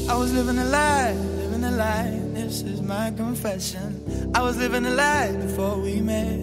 I 0.07 0.17
was 0.17 0.33
living 0.33 0.59
a 0.59 1.71
lie. 1.71 2.24
This 2.45 2.63
is 2.63 2.83
my 2.83 3.11
confession. 3.17 4.05
I 4.35 4.43
was 4.43 4.59
living 4.59 4.85
a 4.85 4.91
lie 4.91 5.33
before 5.33 5.81
we 5.81 6.03
met. 6.03 6.37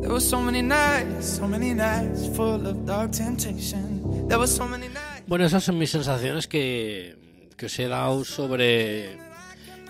There 0.00 0.10
were 0.10 0.18
so 0.20 0.40
many 0.40 0.62
nights, 0.62 1.36
so 1.36 1.46
many 1.46 1.74
nights 1.74 2.26
full 2.34 2.66
of 2.66 2.86
dark 2.86 3.12
temptation. 3.12 4.28
There 4.28 4.38
were 4.38 4.46
so 4.46 4.66
many 4.66 4.88
nights. 4.88 5.24
Bueno, 5.26 5.44
esas 5.44 5.62
son 5.62 5.78
mis 5.78 5.90
sensaciones 5.90 6.48
que 6.48 7.16
que 7.58 7.66
os 7.66 7.78
he 7.78 7.86
dado 7.86 8.24
sobre 8.24 9.18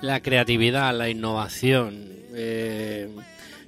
la 0.00 0.20
creatividad, 0.20 0.92
la 0.98 1.08
innovación, 1.08 2.08
eh, 2.34 3.08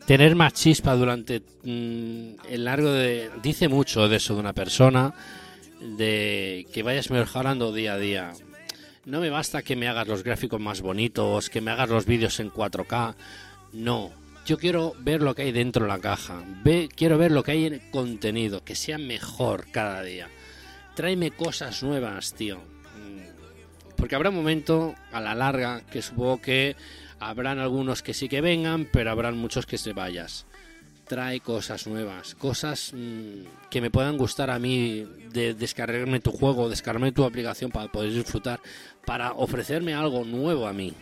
tener 0.04 0.34
más 0.34 0.52
chispa 0.52 0.96
durante 0.96 1.42
mm, 1.62 2.46
el 2.50 2.64
largo 2.64 2.90
de... 2.90 3.30
Dice 3.40 3.68
mucho 3.68 4.08
de 4.08 4.16
eso 4.16 4.34
de 4.34 4.40
una 4.40 4.52
persona, 4.52 5.14
de 5.80 6.66
que 6.74 6.82
vayas 6.82 7.10
mejorando 7.10 7.72
día 7.72 7.94
a 7.94 7.98
día. 7.98 8.32
No 9.06 9.20
me 9.20 9.28
basta 9.28 9.62
que 9.62 9.76
me 9.76 9.86
hagas 9.86 10.08
los 10.08 10.22
gráficos 10.22 10.60
más 10.60 10.80
bonitos, 10.80 11.50
que 11.50 11.60
me 11.60 11.70
hagas 11.70 11.90
los 11.90 12.06
vídeos 12.06 12.40
en 12.40 12.50
4K. 12.50 13.14
No, 13.74 14.10
yo 14.46 14.56
quiero 14.56 14.94
ver 14.98 15.20
lo 15.20 15.34
que 15.34 15.42
hay 15.42 15.52
dentro 15.52 15.84
de 15.84 15.88
la 15.88 15.98
caja. 15.98 16.42
Ve, 16.64 16.88
quiero 16.94 17.18
ver 17.18 17.30
lo 17.30 17.42
que 17.42 17.52
hay 17.52 17.66
en 17.66 17.74
el 17.74 17.90
contenido, 17.90 18.64
que 18.64 18.74
sea 18.74 18.96
mejor 18.96 19.66
cada 19.70 20.02
día. 20.02 20.30
Tráeme 20.94 21.32
cosas 21.32 21.82
nuevas, 21.82 22.32
tío. 22.32 22.58
Mm, 22.58 23.94
porque 23.96 24.14
habrá 24.14 24.30
un 24.30 24.36
momento, 24.36 24.94
a 25.12 25.20
la 25.20 25.34
larga, 25.34 25.82
que 25.90 26.00
supongo 26.00 26.40
que 26.40 26.74
habrán 27.20 27.58
algunos 27.58 28.02
que 28.02 28.14
sí 28.14 28.30
que 28.30 28.40
vengan, 28.40 28.88
pero 28.90 29.10
habrán 29.10 29.36
muchos 29.36 29.66
que 29.66 29.76
se 29.76 29.92
vayas 29.92 30.46
trae 31.06 31.40
cosas 31.40 31.86
nuevas, 31.86 32.34
cosas 32.34 32.92
mm, 32.94 33.68
que 33.70 33.80
me 33.80 33.90
puedan 33.90 34.16
gustar 34.16 34.50
a 34.50 34.58
mí 34.58 35.06
de 35.32 35.54
descargarme 35.54 36.20
tu 36.20 36.32
juego, 36.32 36.68
descargarme 36.68 37.12
tu 37.12 37.24
aplicación 37.24 37.70
para 37.70 37.90
poder 37.90 38.12
disfrutar, 38.12 38.60
para 39.04 39.32
ofrecerme 39.32 39.94
algo 39.94 40.24
nuevo 40.24 40.66
a 40.66 40.72
mí. 40.72 40.92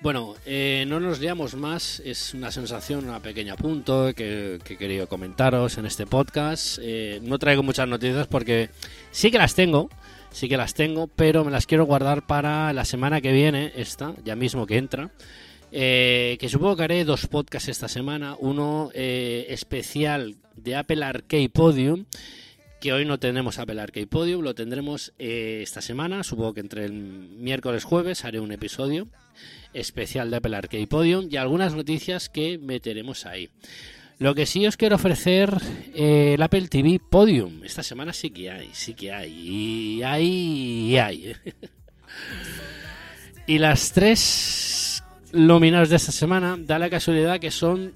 Bueno, 0.00 0.34
eh, 0.44 0.84
no 0.88 0.98
nos 0.98 1.20
liamos 1.20 1.54
más, 1.54 2.00
es 2.04 2.34
una 2.34 2.50
sensación, 2.50 3.08
una 3.08 3.20
pequeña 3.20 3.54
punto 3.54 4.12
que, 4.16 4.58
que 4.64 4.74
he 4.74 4.76
querido 4.76 5.06
comentaros 5.06 5.78
en 5.78 5.86
este 5.86 6.06
podcast. 6.06 6.78
Eh, 6.82 7.20
no 7.22 7.38
traigo 7.38 7.62
muchas 7.62 7.86
noticias 7.86 8.26
porque 8.26 8.70
sí 9.12 9.30
que 9.30 9.38
las 9.38 9.54
tengo, 9.54 9.88
sí 10.32 10.48
que 10.48 10.56
las 10.56 10.74
tengo, 10.74 11.06
pero 11.06 11.44
me 11.44 11.52
las 11.52 11.66
quiero 11.66 11.86
guardar 11.86 12.26
para 12.26 12.72
la 12.72 12.84
semana 12.84 13.20
que 13.20 13.30
viene, 13.30 13.72
esta, 13.76 14.14
ya 14.24 14.34
mismo 14.34 14.66
que 14.66 14.78
entra. 14.78 15.10
Eh, 15.74 16.36
que 16.38 16.50
supongo 16.50 16.76
que 16.76 16.82
haré 16.82 17.04
dos 17.04 17.26
podcasts 17.26 17.68
esta 17.70 17.88
semana. 17.88 18.36
Uno 18.38 18.90
eh, 18.94 19.46
especial 19.48 20.36
de 20.54 20.76
Apple 20.76 21.02
Arcade 21.02 21.48
Podium, 21.48 22.04
que 22.82 22.92
hoy 22.92 23.04
no 23.04 23.20
tenemos 23.20 23.60
Apple 23.60 23.80
Arcade 23.80 24.08
Podium, 24.08 24.42
lo 24.42 24.56
tendremos 24.56 25.12
eh, 25.16 25.60
esta 25.62 25.80
semana. 25.80 26.24
Supongo 26.24 26.54
que 26.54 26.60
entre 26.60 26.84
el 26.84 26.92
miércoles 26.92 27.84
jueves 27.84 28.24
haré 28.24 28.40
un 28.40 28.50
episodio 28.50 29.06
especial 29.72 30.32
de 30.32 30.38
Apple 30.38 30.56
Arcade 30.56 30.88
Podium 30.88 31.28
y 31.30 31.36
algunas 31.36 31.76
noticias 31.76 32.28
que 32.28 32.58
meteremos 32.58 33.24
ahí. 33.24 33.50
Lo 34.18 34.34
que 34.34 34.46
sí 34.46 34.66
os 34.66 34.76
quiero 34.76 34.96
ofrecer 34.96 35.56
el 35.94 36.42
Apple 36.42 36.66
TV 36.66 37.00
Podium. 37.08 37.62
Esta 37.62 37.84
semana 37.84 38.12
sí 38.12 38.30
que 38.30 38.50
hay, 38.50 38.70
sí 38.72 38.94
que 38.94 39.12
hay. 39.12 39.30
Y 39.30 40.02
hay, 40.02 40.26
y 40.26 40.96
hay. 40.96 41.36
y 43.46 43.58
las 43.58 43.92
tres 43.92 45.04
nominados 45.32 45.88
de 45.88 45.96
esta 45.96 46.10
semana 46.10 46.56
da 46.58 46.80
la 46.80 46.90
casualidad 46.90 47.38
que 47.38 47.52
son 47.52 47.92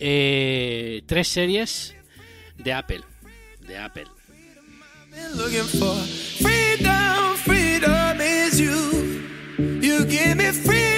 eh, 0.00 1.00
tres 1.06 1.28
series 1.28 1.96
de 2.58 2.74
Apple. 2.74 3.00
de 3.66 3.76
Apple. 3.78 4.06
Freedom, 6.40 7.36
freedom 7.36 8.20
is 8.20 8.60
you. 8.60 9.22
You 9.58 10.04
give 10.04 10.36
me 10.36 10.50
freedom. 10.52 10.93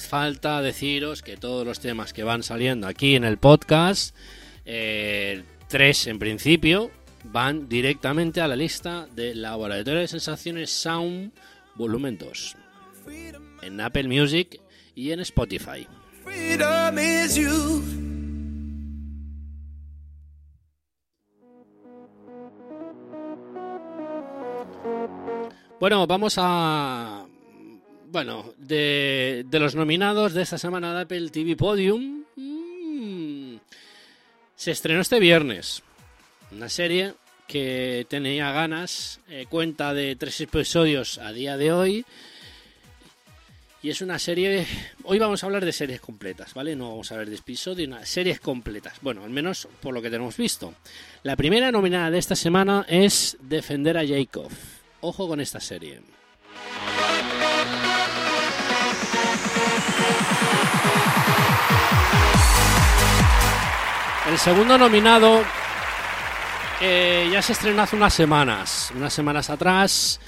Falta 0.00 0.62
deciros 0.62 1.22
que 1.22 1.36
todos 1.36 1.66
los 1.66 1.80
temas 1.80 2.12
que 2.12 2.24
van 2.24 2.42
saliendo 2.42 2.86
aquí 2.86 3.16
en 3.16 3.24
el 3.24 3.38
podcast, 3.38 4.14
eh, 4.64 5.42
tres 5.68 6.06
en 6.06 6.18
principio, 6.18 6.90
van 7.24 7.68
directamente 7.68 8.40
a 8.40 8.48
la 8.48 8.56
lista 8.56 9.06
de 9.14 9.34
Laboratorio 9.34 10.00
de 10.00 10.08
Sensaciones 10.08 10.70
Sound 10.70 11.32
Volumen 11.74 12.18
2 12.18 12.56
en 13.62 13.80
Apple 13.80 14.08
Music 14.08 14.60
y 14.94 15.10
en 15.10 15.20
Spotify. 15.20 15.86
Bueno, 25.80 26.06
vamos 26.06 26.36
a 26.38 27.23
bueno, 28.14 28.54
de, 28.58 29.44
los 29.50 29.74
nominados 29.74 30.34
de 30.34 30.42
esta 30.42 30.56
semana 30.56 30.94
de 30.94 31.00
Apple 31.00 31.30
TV 31.30 31.56
Podium, 31.56 32.22
mm, 32.36 33.56
se 34.54 34.70
estrenó 34.70 35.00
este 35.00 35.18
viernes 35.18 35.82
una 36.52 36.68
serie 36.68 37.14
que 37.48 38.06
tenía 38.08 38.52
ganas, 38.52 39.18
eh, 39.28 39.46
cuenta 39.50 39.92
de 39.94 40.14
tres 40.14 40.40
episodios 40.40 41.18
a 41.18 41.32
día 41.32 41.56
de 41.56 41.72
hoy. 41.72 42.06
Y 43.82 43.90
es 43.90 44.00
una 44.00 44.20
serie. 44.20 44.64
Hoy 45.02 45.18
vamos 45.18 45.42
a 45.42 45.46
hablar 45.46 45.64
de 45.64 45.72
series 45.72 46.00
completas, 46.00 46.54
¿vale? 46.54 46.76
No 46.76 46.90
vamos 46.90 47.10
a 47.10 47.16
ver 47.16 47.28
de 47.28 47.34
episodios, 47.34 48.08
series 48.08 48.38
completas. 48.38 48.94
Bueno, 49.02 49.24
al 49.24 49.30
menos 49.30 49.66
por 49.82 49.92
lo 49.92 50.00
que 50.00 50.08
tenemos 50.08 50.36
visto. 50.36 50.72
La 51.24 51.34
primera 51.34 51.72
nominada 51.72 52.12
de 52.12 52.18
esta 52.18 52.36
semana 52.36 52.86
es 52.88 53.36
Defender 53.40 53.98
a 53.98 54.06
Jacob. 54.06 54.52
Ojo 55.00 55.26
con 55.26 55.40
esta 55.40 55.58
serie. 55.58 56.00
El 64.26 64.38
segundo 64.38 64.78
nominado 64.78 65.42
eh, 66.80 67.28
ya 67.30 67.42
se 67.42 67.52
estrenó 67.52 67.82
hace 67.82 67.94
unas 67.94 68.14
semanas, 68.14 68.90
unas 68.94 69.12
semanas 69.12 69.50
atrás, 69.50 70.18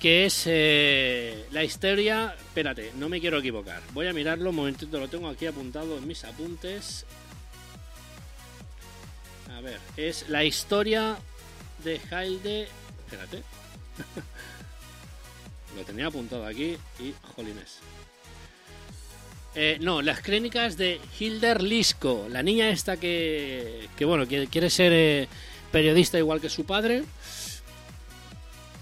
que 0.00 0.24
es 0.24 0.44
eh, 0.46 1.46
la 1.50 1.62
historia... 1.62 2.34
Espérate, 2.38 2.92
no 2.96 3.10
me 3.10 3.20
quiero 3.20 3.38
equivocar. 3.38 3.82
Voy 3.92 4.06
a 4.06 4.14
mirarlo 4.14 4.50
un 4.50 4.56
momentito, 4.56 4.98
lo 4.98 5.08
tengo 5.08 5.28
aquí 5.28 5.46
apuntado 5.46 5.98
en 5.98 6.06
mis 6.06 6.24
apuntes. 6.24 7.04
A 9.54 9.60
ver, 9.60 9.78
es 9.98 10.30
la 10.30 10.42
historia 10.42 11.18
de 11.84 12.00
Hilde... 12.10 12.68
Espérate. 13.04 13.42
lo 15.76 15.82
tenía 15.84 16.06
apuntado 16.06 16.46
aquí 16.46 16.78
y 16.98 17.14
jolines. 17.34 17.80
Eh, 19.58 19.78
no, 19.80 20.02
las 20.02 20.20
crónicas 20.20 20.76
de 20.76 21.00
Hilder 21.18 21.62
Lisco, 21.62 22.26
la 22.30 22.42
niña 22.42 22.68
esta 22.68 22.98
que, 22.98 23.88
bueno, 24.00 24.28
que 24.28 24.48
quiere 24.48 24.68
ser 24.68 24.92
eh, 24.92 25.28
periodista 25.72 26.18
igual 26.18 26.42
que 26.42 26.50
su 26.50 26.66
padre. 26.66 27.04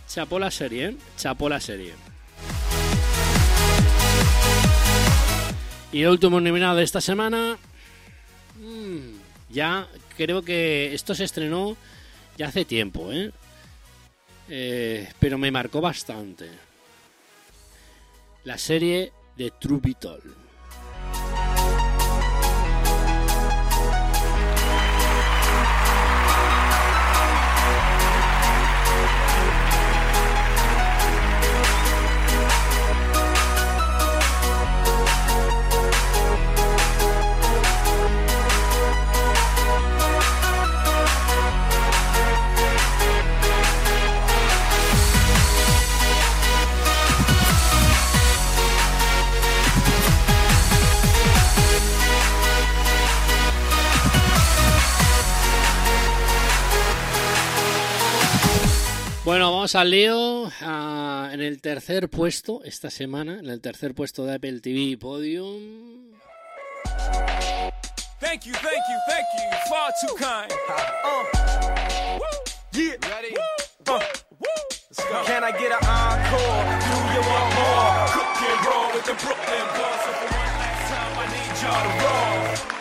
Chapó 0.08 0.40
la 0.40 0.50
serie, 0.50 0.86
¿eh? 0.86 0.96
Chapó 1.16 1.48
la 1.48 1.60
serie. 1.60 1.92
Y 5.92 6.02
el 6.02 6.08
último 6.08 6.40
nominado 6.40 6.76
de 6.76 6.82
esta 6.82 7.00
semana. 7.00 7.56
Mm, 8.60 9.16
ya 9.50 9.86
creo 10.16 10.42
que 10.42 10.92
esto 10.92 11.14
se 11.14 11.22
estrenó 11.22 11.76
ya 12.36 12.48
hace 12.48 12.64
tiempo, 12.64 13.12
¿eh? 13.12 13.30
¿eh? 14.48 15.08
pero 15.20 15.38
me 15.38 15.52
marcó 15.52 15.80
bastante. 15.80 16.48
La 18.42 18.58
serie 18.58 19.12
de 19.36 19.52
True 19.52 19.80
Bueno, 59.24 59.50
vamos 59.50 59.74
al 59.74 59.90
lío. 59.90 60.50
Ah, 60.60 61.30
en 61.32 61.40
el 61.40 61.62
tercer 61.62 62.10
puesto 62.10 62.62
esta 62.62 62.90
semana, 62.90 63.38
en 63.38 63.46
el 63.46 63.62
tercer 63.62 63.94
puesto 63.94 64.26
de 64.26 64.34
Apple 64.34 64.60
TV 64.60 64.98
Podium. 64.98 66.12
Thank 68.20 68.42
you, 68.44 68.52
thank 68.52 68.84
you, 68.88 68.98
thank 69.08 69.24
you. 69.34 69.48
Far 69.70 69.92
too 70.00 70.14
kind. 70.16 70.52
Uh. 71.04 71.24
Yeah. 72.72 72.96
Ready? 73.08 73.34
Uh. 73.88 74.00
Can 75.24 75.42
I 75.42 75.52
get 75.52 75.72
an 75.72 75.78
encore? 75.88 76.64
Do 76.84 76.96
you 77.14 77.22
want 77.24 77.54
more? 77.54 78.06
Cook 78.12 78.42
and 78.42 78.66
roll 78.66 78.92
with 78.92 79.04
the 79.06 79.14
Brooklyn 79.14 79.66
boys. 79.72 80.00
So 80.04 80.10
for 80.12 80.28
one 80.36 80.54
last 80.60 80.84
time, 80.92 81.18
I 81.18 81.26
need 81.32 81.62
y'all 81.62 81.82
to 81.82 81.92
roll. 82.04 82.73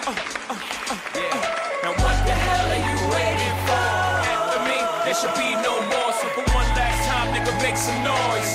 Make 7.63 7.77
some 7.77 8.03
noise. 8.03 8.53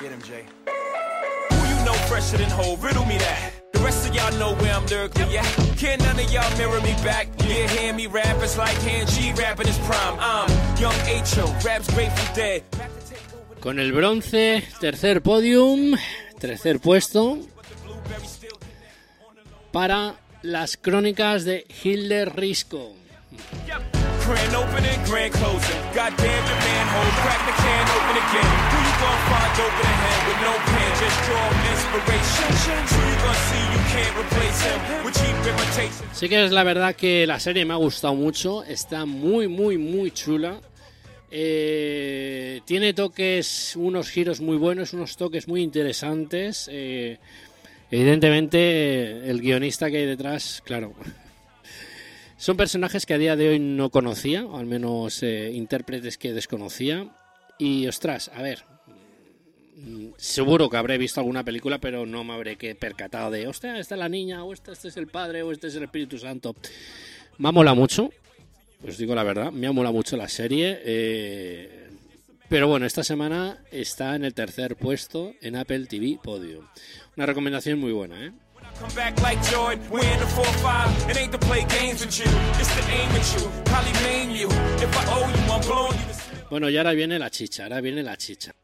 Get 0.00 0.10
him, 0.10 0.22
Jay. 0.22 0.44
Who 1.50 1.60
you 1.70 1.78
know 1.86 1.96
fresher 2.10 2.36
than 2.36 2.50
whole? 2.50 2.76
Riddle 2.76 3.06
me 3.06 3.16
that. 3.18 3.52
The 3.72 3.78
rest 3.78 4.08
of 4.08 4.14
y'all 4.14 4.36
know 4.40 4.54
where 4.60 4.74
I'm 4.74 4.86
lyrically 4.86 5.38
at. 5.38 5.46
Can 5.76 6.00
none 6.00 6.18
of 6.18 6.28
y'all 6.32 6.50
mirror 6.58 6.80
me 6.80 6.94
back? 7.04 7.28
Yeah, 7.46 7.68
hear 7.68 7.94
me 7.94 8.08
rap, 8.08 8.36
it's 8.42 8.58
like 8.58 8.76
hand 8.82 9.08
G 9.10 9.32
rapping 9.34 9.68
his 9.68 9.78
prime. 9.86 10.16
I'm 10.18 10.50
Young 10.82 10.98
H.O., 11.06 11.46
raps 11.64 11.88
Grateful 11.94 12.34
Dead. 12.34 12.62
Con 13.60 13.78
el 13.78 13.92
bronce, 13.92 14.64
tercer 14.80 15.22
podium, 15.22 15.96
tercer 16.40 16.80
puesto 16.80 17.38
para 19.72 20.16
las 20.42 20.76
crónicas 20.76 21.44
de 21.44 21.66
Hilder 21.82 22.34
Risco. 22.34 22.94
Grand 24.28 24.54
opening, 24.54 25.00
grand 25.08 25.32
closing. 25.32 25.80
Goddamn 25.96 26.44
your 26.44 26.60
manhole, 26.60 27.12
crack 27.24 27.40
the 27.48 27.54
can 27.64 27.84
open 27.96 28.16
again. 28.24 28.50
Who 28.68 28.78
you 28.84 28.94
gonna 29.00 29.30
find 29.32 29.54
over 29.64 29.80
the 29.80 29.94
head 30.04 30.20
with 30.28 30.40
no 30.44 30.52
pen? 30.68 30.90
Just 31.00 31.18
draw 31.24 31.46
inspiration. 31.72 32.78
Who 32.92 33.00
you 33.08 33.16
gonna 33.24 33.48
see 33.48 33.64
you 33.72 33.82
can't 33.88 34.14
replace 34.20 34.60
him 34.68 34.78
with 35.02 35.14
cheap 35.16 35.36
imitation. 35.48 36.06
Sí 36.12 36.28
que 36.28 36.44
es 36.44 36.52
la 36.52 36.62
verdad 36.62 36.94
que 36.94 37.26
la 37.26 37.40
serie 37.40 37.64
me 37.64 37.72
ha 37.72 37.78
gustado 37.78 38.14
mucho. 38.14 38.64
Está 38.64 39.06
muy, 39.06 39.48
muy, 39.48 39.78
muy 39.78 40.10
chula. 40.10 40.60
Eh, 41.30 42.60
tiene 42.66 42.92
toques, 42.92 43.76
unos 43.76 44.10
giros 44.10 44.42
muy 44.42 44.58
buenos, 44.58 44.92
unos 44.92 45.16
toques 45.16 45.48
muy 45.48 45.62
interesantes. 45.62 46.68
Eh, 46.70 47.16
evidentemente, 47.90 49.30
el 49.30 49.40
guionista 49.40 49.90
que 49.90 49.96
hay 49.96 50.06
detrás, 50.06 50.62
claro, 50.66 50.92
son 52.38 52.56
personajes 52.56 53.04
que 53.04 53.14
a 53.14 53.18
día 53.18 53.34
de 53.34 53.48
hoy 53.48 53.58
no 53.58 53.90
conocía, 53.90 54.46
o 54.46 54.58
al 54.58 54.66
menos 54.66 55.22
eh, 55.24 55.50
intérpretes 55.52 56.16
que 56.18 56.32
desconocía. 56.32 57.12
Y 57.58 57.88
ostras, 57.88 58.30
a 58.32 58.42
ver, 58.42 58.64
mm, 59.76 60.10
seguro 60.16 60.70
que 60.70 60.76
habré 60.76 60.98
visto 60.98 61.18
alguna 61.18 61.44
película, 61.44 61.78
pero 61.78 62.06
no 62.06 62.22
me 62.22 62.34
habré 62.34 62.56
que 62.56 62.76
percatado 62.76 63.32
de, 63.32 63.48
ostras, 63.48 63.80
esta 63.80 63.96
es 63.96 63.98
la 63.98 64.08
niña, 64.08 64.44
o 64.44 64.52
este, 64.52 64.70
este 64.70 64.86
es 64.86 64.96
el 64.96 65.08
padre, 65.08 65.42
o 65.42 65.50
este 65.50 65.66
es 65.66 65.74
el 65.74 65.82
Espíritu 65.82 66.16
Santo. 66.16 66.54
Me 67.38 67.48
ha 67.48 67.52
mucho, 67.52 68.12
os 68.86 68.96
digo 68.96 69.16
la 69.16 69.24
verdad, 69.24 69.50
me 69.50 69.66
ha 69.66 69.72
mucho 69.72 70.16
la 70.16 70.28
serie. 70.28 70.80
Eh, 70.84 71.88
pero 72.48 72.68
bueno, 72.68 72.86
esta 72.86 73.02
semana 73.02 73.58
está 73.72 74.14
en 74.14 74.24
el 74.24 74.32
tercer 74.32 74.76
puesto 74.76 75.34
en 75.42 75.56
Apple 75.56 75.86
TV 75.86 76.18
Podium. 76.22 76.64
Una 77.16 77.26
recomendación 77.26 77.80
muy 77.80 77.92
buena, 77.92 78.26
¿eh? 78.26 78.32
Come 78.78 78.94
back 78.94 79.20
like 79.20 79.42
Jordan, 79.42 79.82
the 79.90 80.26
4-5. 80.26 81.10
It 81.10 81.16
ain't 81.18 81.32
to 81.32 81.38
play 81.38 81.64
games 81.64 82.00
with 82.00 82.16
you, 82.18 82.30
it's 82.60 82.70
aim 82.88 83.10
at 83.10 83.34
you. 83.34 83.68
Bueno, 86.50 86.70
y 86.70 86.76
ahora 86.76 86.92
viene 86.92 87.18
la 87.18 87.28
chicha, 87.30 87.64
ahora 87.64 87.80
viene 87.80 88.02
la 88.02 88.16
chicha. 88.16 88.54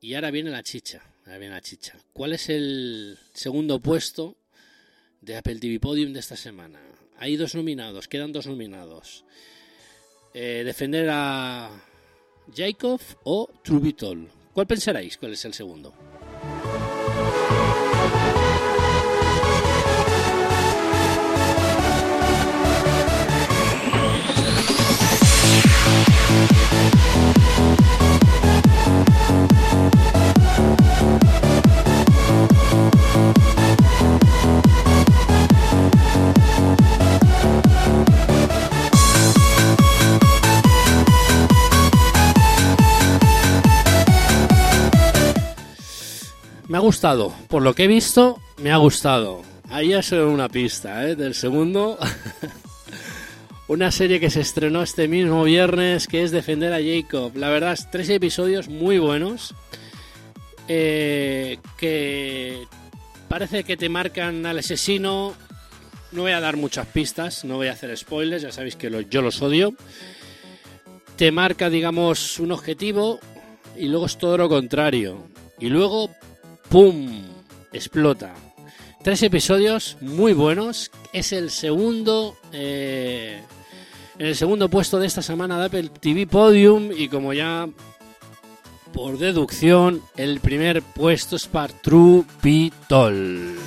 Y 0.00 0.14
ahora 0.14 0.30
viene 0.30 0.50
la 0.50 0.62
chicha, 0.62 1.02
ahora 1.26 1.38
viene 1.38 1.54
la 1.54 1.60
chicha. 1.60 1.96
¿Cuál 2.12 2.32
es 2.32 2.48
el 2.48 3.18
segundo 3.32 3.80
puesto 3.80 4.36
de 5.20 5.36
Apple 5.36 5.60
TV 5.60 5.78
Podium 5.78 6.12
de 6.12 6.20
esta 6.20 6.36
semana? 6.36 6.80
Hay 7.18 7.36
dos 7.36 7.54
nominados, 7.54 8.08
quedan 8.08 8.32
dos 8.32 8.46
nominados. 8.46 9.24
Eh, 10.34 10.62
defender 10.64 11.08
a 11.10 11.70
Jacob 12.54 13.00
o 13.24 13.48
Trubitol. 13.62 14.28
¿Cuál 14.52 14.66
pensaréis? 14.66 15.16
¿Cuál 15.16 15.32
es 15.32 15.44
el 15.44 15.54
segundo? 15.54 15.92
Me 46.72 46.78
ha 46.78 46.80
gustado. 46.80 47.34
Por 47.48 47.60
lo 47.60 47.74
que 47.74 47.84
he 47.84 47.86
visto, 47.86 48.40
me 48.56 48.72
ha 48.72 48.78
gustado. 48.78 49.42
Ahí 49.68 49.88
ya 49.88 50.00
se 50.00 50.18
una 50.22 50.48
pista, 50.48 51.06
¿eh? 51.06 51.16
Del 51.16 51.34
segundo. 51.34 51.98
una 53.68 53.90
serie 53.90 54.18
que 54.18 54.30
se 54.30 54.40
estrenó 54.40 54.82
este 54.82 55.06
mismo 55.06 55.44
viernes, 55.44 56.06
que 56.06 56.22
es 56.22 56.30
Defender 56.30 56.72
a 56.72 56.78
Jacob. 56.82 57.36
La 57.36 57.50
verdad, 57.50 57.74
es 57.74 57.90
tres 57.90 58.08
episodios 58.08 58.70
muy 58.70 58.98
buenos. 58.98 59.54
Eh, 60.66 61.58
que 61.76 62.62
parece 63.28 63.64
que 63.64 63.76
te 63.76 63.90
marcan 63.90 64.46
al 64.46 64.60
asesino. 64.60 65.34
No 66.10 66.22
voy 66.22 66.32
a 66.32 66.40
dar 66.40 66.56
muchas 66.56 66.86
pistas, 66.86 67.44
no 67.44 67.56
voy 67.56 67.66
a 67.66 67.72
hacer 67.72 67.94
spoilers, 67.98 68.44
ya 68.44 68.50
sabéis 68.50 68.76
que 68.76 69.06
yo 69.10 69.20
los 69.20 69.42
odio. 69.42 69.74
Te 71.16 71.32
marca, 71.32 71.68
digamos, 71.68 72.40
un 72.40 72.50
objetivo 72.50 73.20
y 73.76 73.88
luego 73.88 74.06
es 74.06 74.16
todo 74.16 74.38
lo 74.38 74.48
contrario. 74.48 75.18
Y 75.58 75.68
luego 75.68 76.08
¡pum! 76.72 77.22
Explota. 77.70 78.32
Tres 79.04 79.22
episodios 79.22 79.98
muy 80.00 80.32
buenos. 80.32 80.90
Es 81.12 81.32
el 81.32 81.50
segundo. 81.50 82.36
Eh, 82.50 83.42
en 84.18 84.26
el 84.26 84.34
segundo 84.34 84.70
puesto 84.70 84.98
de 84.98 85.06
esta 85.06 85.20
semana 85.20 85.58
de 85.58 85.66
Apple 85.66 85.90
TV 86.00 86.26
Podium. 86.26 86.90
Y 86.96 87.08
como 87.08 87.34
ya 87.34 87.68
por 88.94 89.18
deducción, 89.18 90.00
el 90.16 90.40
primer 90.40 90.80
puesto 90.82 91.36
es 91.36 91.46
para 91.46 91.74
True 91.74 92.24
Pitol. 92.40 93.58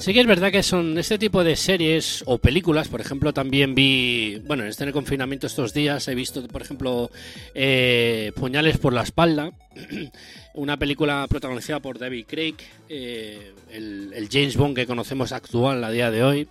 Sí 0.00 0.14
que 0.14 0.20
es 0.20 0.26
verdad 0.26 0.50
que 0.50 0.62
son 0.62 0.96
este 0.96 1.18
tipo 1.18 1.44
de 1.44 1.56
series 1.56 2.24
o 2.26 2.38
películas, 2.38 2.88
por 2.88 3.02
ejemplo, 3.02 3.34
también 3.34 3.74
vi, 3.74 4.40
bueno, 4.46 4.62
en 4.62 4.70
este 4.70 4.90
confinamiento 4.92 5.46
estos 5.46 5.74
días 5.74 6.08
he 6.08 6.14
visto, 6.14 6.42
por 6.48 6.62
ejemplo, 6.62 7.10
eh, 7.54 8.32
Puñales 8.34 8.78
por 8.78 8.94
la 8.94 9.02
espalda, 9.02 9.52
una 10.54 10.78
película 10.78 11.26
protagonizada 11.28 11.80
por 11.80 11.98
David 11.98 12.24
Craig, 12.26 12.54
eh, 12.88 13.52
el, 13.70 14.28
James 14.32 14.56
Bond 14.56 14.74
que 14.74 14.86
conocemos 14.86 15.32
actual 15.32 15.84
a 15.84 15.90
día 15.90 16.10
de 16.10 16.24
hoy. 16.24 16.48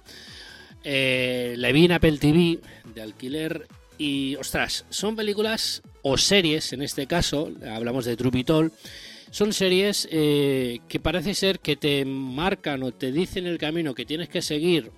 Eh, 0.83 1.55
la 1.57 1.71
vi 1.71 1.85
en 1.85 1.93
Apple 1.93 2.19
TV 2.19 2.59
de 2.93 3.01
alquiler 3.01 3.67
y, 3.97 4.35
ostras, 4.35 4.85
son 4.91 5.15
películas 5.15 5.81
o 6.03 6.19
series, 6.19 6.71
en 6.71 6.83
este 6.83 7.07
caso, 7.07 7.51
hablamos 7.67 8.05
de 8.05 8.15
Trupitol, 8.15 8.71
son 9.31 9.53
series 9.53 10.07
eh, 10.11 10.79
que 10.87 10.99
parece 10.99 11.33
ser 11.33 11.59
que 11.59 11.75
te 11.75 12.05
marcan 12.05 12.83
o 12.83 12.91
te 12.91 13.11
dicen 13.11 13.45
el 13.45 13.57
camino 13.57 13.93
que 13.93 14.05
tienes 14.05 14.29
que 14.29 14.41
seguir 14.41 14.91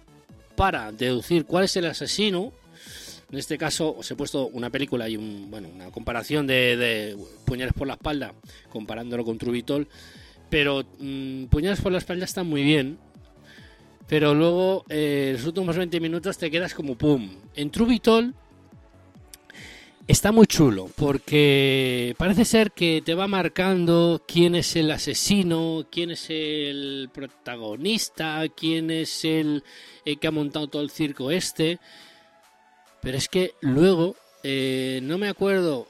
para 0.56 0.92
deducir 0.92 1.46
cuál 1.46 1.66
es 1.66 1.76
el 1.76 1.86
asesino. 1.86 2.54
En 3.32 3.38
este 3.38 3.58
caso 3.58 3.96
os 3.98 4.10
he 4.12 4.16
puesto 4.16 4.48
una 4.48 4.70
película 4.70 5.08
y 5.08 5.18
un, 5.18 5.50
bueno, 5.50 5.70
una 5.74 5.90
comparación 5.92 6.48
de, 6.48 7.18
Puñales 7.46 7.74
por 7.74 7.88
la 7.88 7.94
espalda, 7.94 8.34
comparándolo 8.70 9.24
con 9.24 9.38
Trubitol. 9.38 9.88
Pero 10.50 10.84
mm, 11.00 11.46
Puñales 11.46 11.82
por 11.82 11.92
la 11.92 11.98
espalda 11.98 12.26
está 12.26 12.44
muy 12.44 12.64
bien, 12.64 12.98
pero 14.08 14.34
luego 14.34 14.86
eh, 14.90 15.32
los 15.34 15.46
últimos 15.46 15.78
20 15.78 16.00
minutos 16.00 16.38
te 16.38 16.52
quedas 16.52 16.74
como 16.74 16.98
pum. 16.98 17.30
En 17.56 17.72
Trubitol 17.72 18.34
Está 20.12 20.34
muy 20.34 20.46
chulo 20.46 20.90
porque 20.98 22.16
parece 22.18 22.44
ser 22.44 22.74
que 22.74 23.02
te 23.02 23.16
va 23.16 23.30
marcando 23.30 24.22
quién 24.28 24.56
es 24.56 24.76
el 24.76 24.92
asesino, 24.92 25.86
quién 25.90 26.12
es 26.12 26.26
el 26.30 27.10
protagonista, 27.14 28.44
quién 28.50 28.92
es 28.92 29.24
el, 29.24 29.64
que 30.20 30.28
ha 30.28 30.32
montado 30.32 30.68
todo 30.68 30.82
el 30.82 30.90
circo 30.90 31.32
este. 31.32 31.80
Pero 33.02 33.18
es 33.18 33.30
que 33.30 33.54
luego, 33.62 34.18
eh, 34.44 35.00
no 35.02 35.18
me 35.18 35.30
acuerdo, 35.30 35.88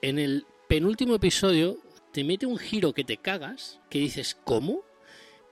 en 0.00 0.18
el 0.18 0.46
penúltimo 0.66 1.14
episodio 1.14 1.76
te 2.14 2.24
mete 2.24 2.46
un 2.46 2.56
giro 2.56 2.94
que 2.94 3.04
te 3.04 3.18
cagas, 3.18 3.78
que 3.90 3.98
dices, 3.98 4.38
¿cómo? 4.44 4.84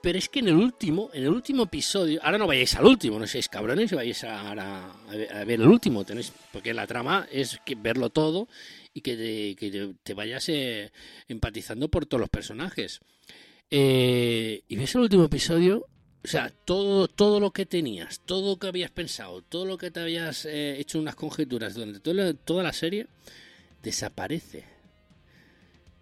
Pero 0.03 0.19
es 0.19 0.27
que 0.27 0.39
en 0.39 0.49
el 0.49 0.55
último, 0.55 1.09
en 1.13 1.23
el 1.23 1.29
último 1.29 1.63
episodio, 1.63 2.19
ahora 2.21 2.37
no 2.37 2.45
vayáis 2.45 2.75
al 2.75 2.85
último, 2.85 3.17
no 3.17 3.25
seáis 3.25 3.47
cabrones 3.47 3.93
vayáis 3.93 4.25
a, 4.25 4.93
ver 5.47 5.61
el 5.61 5.67
último, 5.67 6.03
tenéis, 6.03 6.33
porque 6.51 6.73
la 6.73 6.85
trama 6.85 7.25
es 7.31 7.57
verlo 7.77 8.09
todo 8.09 8.49
y 8.93 8.99
que 8.99 9.95
te, 10.03 10.13
vayas 10.13 10.49
eh, 10.49 10.91
empatizando 11.29 11.87
por 11.87 12.05
todos 12.05 12.19
los 12.19 12.29
personajes. 12.29 12.99
Eh, 13.71 14.63
y 14.67 14.75
ves 14.75 14.93
el 14.95 15.01
último 15.03 15.23
episodio, 15.23 15.87
o 16.21 16.27
sea, 16.27 16.49
todo, 16.49 17.07
todo 17.07 17.39
lo 17.39 17.51
que 17.51 17.65
tenías, 17.65 18.19
todo 18.25 18.49
lo 18.49 18.59
que 18.59 18.67
habías 18.67 18.91
pensado, 18.91 19.41
todo 19.41 19.63
lo 19.63 19.77
que 19.77 19.89
te 19.89 20.01
habías 20.01 20.43
eh, 20.43 20.81
hecho 20.81 20.99
unas 20.99 21.15
conjeturas 21.15 21.75
durante 21.75 22.01
toda 22.01 22.61
la 22.61 22.73
serie, 22.73 23.07
desaparece. 23.81 24.65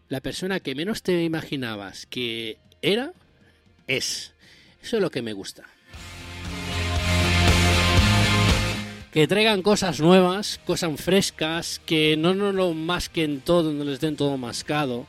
La 0.10 0.22
persona 0.22 0.60
que 0.60 0.74
menos 0.74 1.04
te 1.04 1.24
imaginabas 1.24 2.08
que 2.08 2.58
era, 2.82 3.14
es. 3.98 4.34
Eso 4.82 4.98
es 4.98 5.02
lo 5.02 5.10
que 5.10 5.22
me 5.22 5.34
gusta. 5.34 5.64
Que 9.12 9.28
traigan 9.28 9.62
cosas 9.62 10.00
nuevas, 10.00 10.60
cosas 10.66 11.00
frescas, 11.00 11.82
que 11.86 12.16
no 12.18 12.34
nos 12.34 12.56
lo 12.56 12.74
masquen 12.74 13.42
todo, 13.42 13.74
no 13.74 13.84
les 13.84 14.00
den 14.00 14.16
todo 14.16 14.38
mascado. 14.38 15.06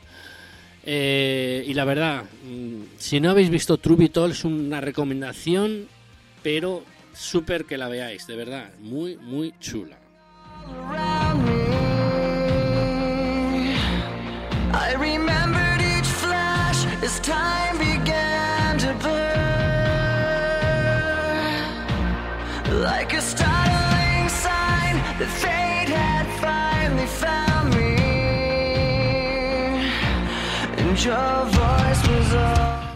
Eh, 0.85 1.63
y 1.65 1.73
la 1.73 1.85
verdad, 1.85 2.23
mm, 2.43 2.81
si 2.97 3.21
no 3.21 3.29
habéis 3.31 3.49
visto 3.49 3.77
Trubitol, 3.77 4.31
es 4.31 4.43
una 4.43 4.81
recomendación, 4.81 5.87
pero 6.41 6.83
súper 7.13 7.63
que 7.63 7.77
la 7.77 7.87
veáis, 7.87 8.27
de 8.27 8.35
verdad, 8.35 8.69
muy, 8.81 9.15
muy 9.15 9.53
chula. 9.59 9.97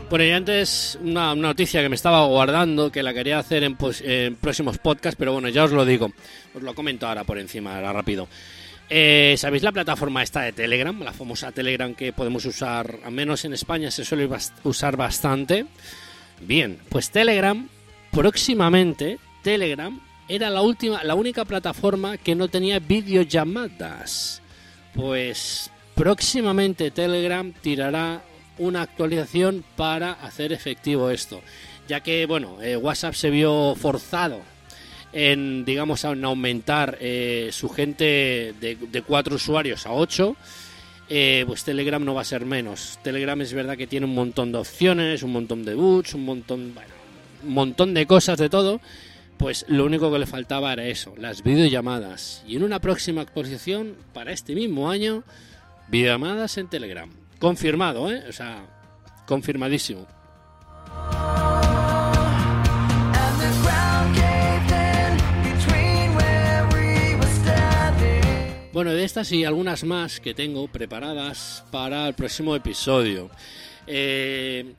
Bueno, 0.09 0.23
y 0.23 0.31
antes 0.31 0.97
una, 1.01 1.35
noticia 1.35 1.81
que 1.81 1.89
me 1.89 1.95
estaba 1.95 2.25
guardando, 2.25 2.91
que 2.91 3.03
la 3.03 3.13
quería 3.13 3.39
hacer 3.39 3.63
en, 3.63 3.75
próximos 4.35 4.77
podcasts, 4.77 5.17
pero 5.19 5.33
bueno, 5.33 5.49
ya 5.49 5.65
os 5.65 5.71
lo 5.71 5.85
digo, 5.85 6.11
os 6.55 6.63
lo 6.63 6.73
comento 6.73 7.07
ahora 7.07 7.23
por 7.25 7.37
encima, 7.37 7.75
ahora 7.75 7.91
rápido. 7.91 8.27
Eh, 8.89 9.35
¿Sabéis 9.37 9.63
la 9.63 9.73
plataforma 9.73 10.23
esta 10.23 10.41
de 10.41 10.53
Telegram? 10.53 10.97
La 11.03 11.11
famosa 11.11 11.51
Telegram 11.51 11.93
que 11.93 12.13
podemos 12.13 12.45
usar, 12.45 12.99
al 13.03 13.11
menos 13.11 13.43
en 13.43 13.53
España 13.53 13.91
se 13.91 14.05
suele 14.05 14.29
usar 14.63 14.95
bastante. 14.95 15.65
Bien, 16.39 16.79
pues 16.87 17.11
Telegram, 17.11 17.67
próximamente, 18.11 19.19
Telegram 19.43 20.06
era 20.27 20.49
la 20.49 20.61
última, 20.61 21.03
la 21.03 21.15
única 21.15 21.45
plataforma 21.45 22.17
que 22.17 22.35
no 22.35 22.47
tenía 22.47 22.79
videollamadas. 22.79 24.41
Pues 24.93 25.71
próximamente 25.95 26.91
Telegram 26.91 27.51
tirará 27.53 28.21
una 28.57 28.81
actualización 28.81 29.63
para 29.75 30.13
hacer 30.13 30.51
efectivo 30.51 31.09
esto, 31.09 31.41
ya 31.87 32.01
que 32.01 32.25
bueno, 32.25 32.61
eh, 32.61 32.75
WhatsApp 32.75 33.13
se 33.13 33.29
vio 33.29 33.75
forzado 33.75 34.41
en 35.13 35.63
digamos 35.65 36.03
en 36.03 36.23
aumentar 36.25 36.97
eh, 36.99 37.49
su 37.51 37.69
gente 37.69 38.53
de, 38.59 39.03
cuatro 39.05 39.35
usuarios 39.35 39.85
a 39.85 39.93
ocho. 39.93 40.35
Eh, 41.09 41.45
pues 41.47 41.63
Telegram 41.63 42.03
no 42.03 42.13
va 42.13 42.21
a 42.21 42.25
ser 42.25 42.45
menos. 42.45 42.99
Telegram 43.01 43.39
es 43.39 43.53
verdad 43.53 43.77
que 43.77 43.87
tiene 43.87 44.05
un 44.05 44.13
montón 44.13 44.51
de 44.51 44.57
opciones, 44.57 45.23
un 45.23 45.31
montón 45.31 45.63
de 45.63 45.73
boots, 45.73 46.13
un 46.15 46.25
montón, 46.25 46.73
bueno, 46.73 46.89
un 47.45 47.53
montón 47.53 47.93
de 47.93 48.05
cosas 48.05 48.37
de 48.37 48.49
todo, 48.49 48.81
pues 49.37 49.65
lo 49.67 49.85
único 49.85 50.11
que 50.11 50.19
le 50.19 50.25
faltaba 50.25 50.73
era 50.73 50.85
eso, 50.85 51.13
las 51.17 51.43
videollamadas. 51.43 52.43
Y 52.47 52.55
en 52.55 52.63
una 52.63 52.79
próxima 52.79 53.21
actualización, 53.21 53.95
para 54.13 54.31
este 54.31 54.55
mismo 54.55 54.89
año, 54.89 55.23
videollamadas 55.87 56.57
en 56.57 56.67
Telegram. 56.67 57.09
Confirmado, 57.39 58.11
¿eh? 58.11 58.23
O 58.27 58.31
sea, 58.31 58.65
confirmadísimo. 59.25 60.07
Bueno, 68.73 68.91
de 68.91 69.05
estas 69.05 69.31
y 69.31 69.43
algunas 69.43 69.83
más 69.83 70.19
que 70.19 70.35
tengo 70.35 70.67
preparadas 70.67 71.63
para 71.71 72.07
el 72.07 72.13
próximo 72.13 72.55
episodio. 72.55 73.31
Eh, 73.87 74.75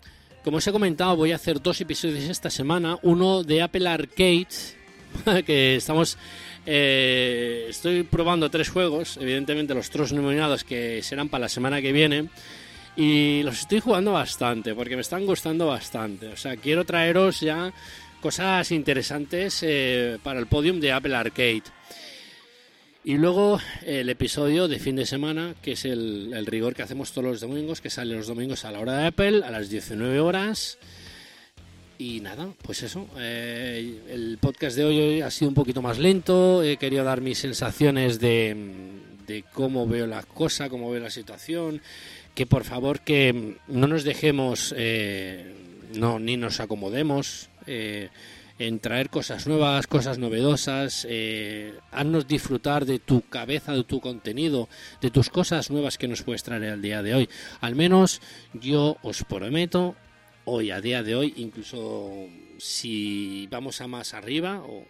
como 0.48 0.56
os 0.56 0.66
he 0.66 0.72
comentado, 0.72 1.14
voy 1.14 1.32
a 1.32 1.34
hacer 1.34 1.60
dos 1.60 1.78
episodios 1.82 2.24
esta 2.24 2.48
semana. 2.48 2.98
Uno 3.02 3.42
de 3.44 3.60
Apple 3.60 3.86
Arcade, 3.86 4.48
que 5.44 5.76
estamos... 5.76 6.16
Eh, 6.64 7.66
estoy 7.68 8.02
probando 8.04 8.50
tres 8.50 8.70
juegos, 8.70 9.18
evidentemente 9.18 9.74
los 9.74 9.90
tres 9.90 10.10
nominados 10.14 10.64
que 10.64 11.02
serán 11.02 11.28
para 11.28 11.42
la 11.42 11.48
semana 11.50 11.82
que 11.82 11.92
viene. 11.92 12.30
Y 12.96 13.42
los 13.42 13.60
estoy 13.60 13.80
jugando 13.80 14.12
bastante, 14.12 14.74
porque 14.74 14.94
me 14.94 15.02
están 15.02 15.26
gustando 15.26 15.66
bastante. 15.66 16.28
O 16.28 16.36
sea, 16.38 16.56
quiero 16.56 16.86
traeros 16.86 17.40
ya 17.40 17.70
cosas 18.22 18.72
interesantes 18.72 19.62
eh, 19.62 20.16
para 20.22 20.40
el 20.40 20.46
podium 20.46 20.80
de 20.80 20.92
Apple 20.92 21.14
Arcade. 21.14 21.64
Y 23.04 23.16
luego 23.16 23.60
el 23.86 24.10
episodio 24.10 24.68
de 24.68 24.78
fin 24.78 24.96
de 24.96 25.06
semana, 25.06 25.54
que 25.62 25.72
es 25.72 25.84
el, 25.84 26.44
rigor 26.46 26.74
que 26.74 26.82
hacemos 26.82 27.12
todos 27.12 27.24
los 27.24 27.40
domingos, 27.40 27.80
que 27.80 27.90
sale 27.90 28.14
los 28.14 28.26
domingos 28.26 28.64
a 28.64 28.72
la 28.72 28.80
hora 28.80 28.98
de 28.98 29.06
Apple, 29.06 29.42
a 29.44 29.50
las 29.50 29.70
19 29.70 30.20
horas. 30.20 30.78
Y 31.96 32.20
nada, 32.20 32.48
pues 32.62 32.82
eso. 32.82 33.08
Eh, 33.18 34.00
el 34.10 34.38
podcast 34.38 34.76
de 34.76 34.84
hoy 34.84 35.20
ha 35.20 35.30
sido 35.30 35.48
un 35.48 35.54
poquito 35.54 35.80
más 35.80 35.98
lento. 35.98 36.62
He 36.62 36.76
querido 36.76 37.04
dar 37.04 37.20
mis 37.20 37.38
sensaciones 37.38 38.20
de, 38.20 38.54
de 39.26 39.44
cómo 39.52 39.86
veo 39.86 40.06
la 40.06 40.22
cosa, 40.22 40.68
cómo 40.68 40.90
veo 40.90 41.02
la 41.02 41.10
situación. 41.10 41.80
Que 42.34 42.46
por 42.46 42.64
favor 42.64 43.00
que 43.00 43.56
no 43.68 43.86
nos 43.86 44.04
dejemos, 44.04 44.74
eh, 44.76 45.54
no, 45.94 46.18
ni 46.18 46.36
nos 46.36 46.60
acomodemos. 46.60 47.48
Eh, 47.66 48.10
en 48.58 48.80
traer 48.80 49.08
cosas 49.08 49.46
nuevas, 49.46 49.86
cosas 49.86 50.18
novedosas, 50.18 51.06
eh, 51.08 51.78
haznos 51.92 52.26
disfrutar 52.26 52.86
de 52.86 52.98
tu 52.98 53.22
cabeza, 53.22 53.72
de 53.72 53.84
tu 53.84 54.00
contenido, 54.00 54.68
de 55.00 55.10
tus 55.10 55.30
cosas 55.30 55.70
nuevas 55.70 55.96
que 55.96 56.08
nos 56.08 56.22
puedes 56.22 56.42
traer 56.42 56.64
al 56.72 56.82
día 56.82 57.02
de 57.02 57.14
hoy. 57.14 57.28
Al 57.60 57.76
menos 57.76 58.20
yo 58.52 58.96
os 59.02 59.22
prometo, 59.24 59.94
hoy, 60.44 60.70
a 60.70 60.80
día 60.80 61.02
de 61.02 61.14
hoy, 61.14 61.34
incluso 61.36 62.26
si 62.58 63.46
vamos 63.50 63.80
a 63.80 63.86
más 63.86 64.14
arriba, 64.14 64.60
o, 64.60 64.84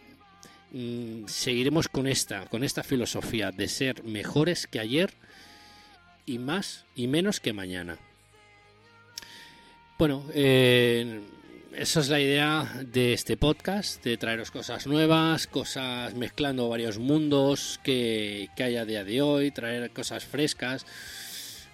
mm, 0.72 1.26
seguiremos 1.26 1.88
con 1.88 2.06
esta, 2.06 2.46
con 2.46 2.64
esta 2.64 2.82
filosofía 2.82 3.50
de 3.50 3.68
ser 3.68 4.02
mejores 4.04 4.66
que 4.66 4.80
ayer 4.80 5.12
y 6.24 6.38
más 6.38 6.86
y 6.94 7.06
menos 7.06 7.40
que 7.40 7.52
mañana. 7.52 7.98
Bueno, 9.98 10.24
eh, 10.32 11.20
esa 11.74 12.00
es 12.00 12.08
la 12.08 12.20
idea 12.20 12.70
de 12.84 13.12
este 13.12 13.36
podcast, 13.36 14.02
de 14.04 14.16
traeros 14.16 14.50
cosas 14.50 14.86
nuevas, 14.86 15.46
cosas 15.46 16.14
mezclando 16.14 16.68
varios 16.68 16.98
mundos 16.98 17.80
que, 17.82 18.48
que 18.56 18.64
hay 18.64 18.76
a 18.76 18.84
día 18.84 19.04
de 19.04 19.22
hoy, 19.22 19.50
traer 19.50 19.90
cosas 19.90 20.24
frescas, 20.24 20.86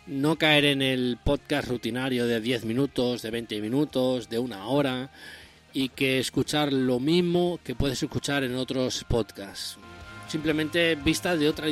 no 0.07 0.37
caer 0.37 0.67
en 0.67 0.83
el 0.83 1.19
podcast 1.23 1.69
rutinario 1.69 2.27
de 2.27 2.41
10 2.41 2.65
minutos, 2.65 3.23
de 3.23 3.31
20 3.31 3.61
minutos, 3.61 4.29
de 4.29 4.39
una 4.39 4.67
hora, 4.67 5.11
y 5.73 5.89
que 5.89 6.19
escuchar 6.19 6.73
lo 6.73 7.01
mismo 7.01 7.59
que 7.65 7.75
puedes 7.75 8.03
escuchar 8.03 8.45
en 8.45 8.55
otros 8.57 9.05
podcasts. 9.09 9.79
Simplemente 10.29 10.95
vista 10.97 11.37
de 11.37 11.49
otra 11.49 11.69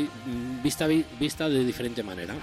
vista, 0.63 0.87
vista 0.87 1.49
de 1.49 1.65
diferente 1.65 2.03
manera. 2.03 2.35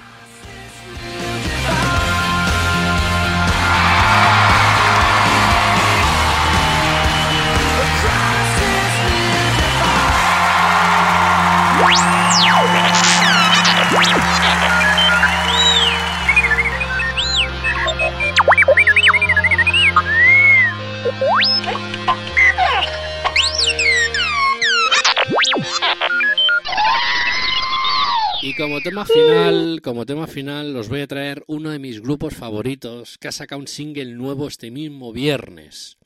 Como 28.60 28.82
tema 28.82 29.06
final, 29.06 29.82
como 29.82 30.06
tema 30.06 30.28
final, 30.28 30.76
os 30.76 30.90
voy 30.90 31.00
a 31.00 31.08
traer 31.08 31.46
uno 31.48 31.70
de 31.70 31.80
mis 31.80 32.02
grupos 32.02 32.36
favoritos 32.36 33.18
que 33.18 33.30
ha 33.30 33.32
sacado 33.32 33.62
un 33.62 33.70
single 33.70 34.14
nuevo 34.16 34.50
este 34.50 34.70
mismo 34.70 35.14
viernes. 35.14 35.98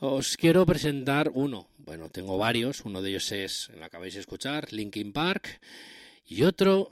Os 0.00 0.36
quiero 0.36 0.66
presentar 0.66 1.30
uno. 1.32 1.68
Bueno, 1.78 2.10
tengo 2.10 2.36
varios. 2.36 2.80
Uno 2.84 3.00
de 3.00 3.10
ellos 3.10 3.30
es, 3.30 3.70
lo 3.78 3.84
acabáis 3.84 4.14
de 4.14 4.20
escuchar, 4.20 4.72
Linkin 4.72 5.12
Park. 5.12 5.60
Y 6.26 6.42
otro 6.42 6.90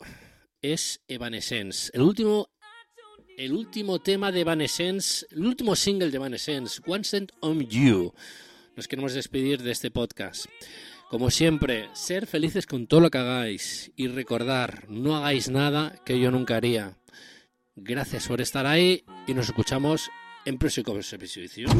es 0.62 1.00
Evanescence. 1.08 1.90
El 1.92 2.02
último, 2.02 2.50
el 3.36 3.52
último 3.52 3.98
tema 3.98 4.30
de 4.30 4.42
Evanescence, 4.42 5.26
el 5.32 5.46
último 5.46 5.74
single 5.74 6.12
de 6.12 6.16
Evanescence, 6.16 6.80
One 6.86 7.02
Cent 7.02 7.32
on 7.40 7.66
You. 7.66 8.14
Nos 8.76 8.86
queremos 8.86 9.14
despedir 9.14 9.60
de 9.64 9.72
este 9.72 9.90
podcast. 9.90 10.46
Como 11.10 11.30
siempre, 11.30 11.88
ser 11.92 12.26
felices 12.26 12.66
con 12.66 12.86
todo 12.86 13.00
lo 13.00 13.10
que 13.10 13.18
hagáis 13.18 13.92
y 13.94 14.08
recordar, 14.08 14.86
no 14.88 15.16
hagáis 15.16 15.48
nada 15.48 15.94
que 16.04 16.18
yo 16.18 16.30
nunca 16.30 16.56
haría. 16.56 16.96
Gracias 17.76 18.26
por 18.28 18.40
estar 18.40 18.66
ahí 18.66 19.04
y 19.26 19.34
nos 19.34 19.46
escuchamos 19.46 20.10
en 20.44 20.58
próximos 20.58 21.12
episodios. 21.12 21.70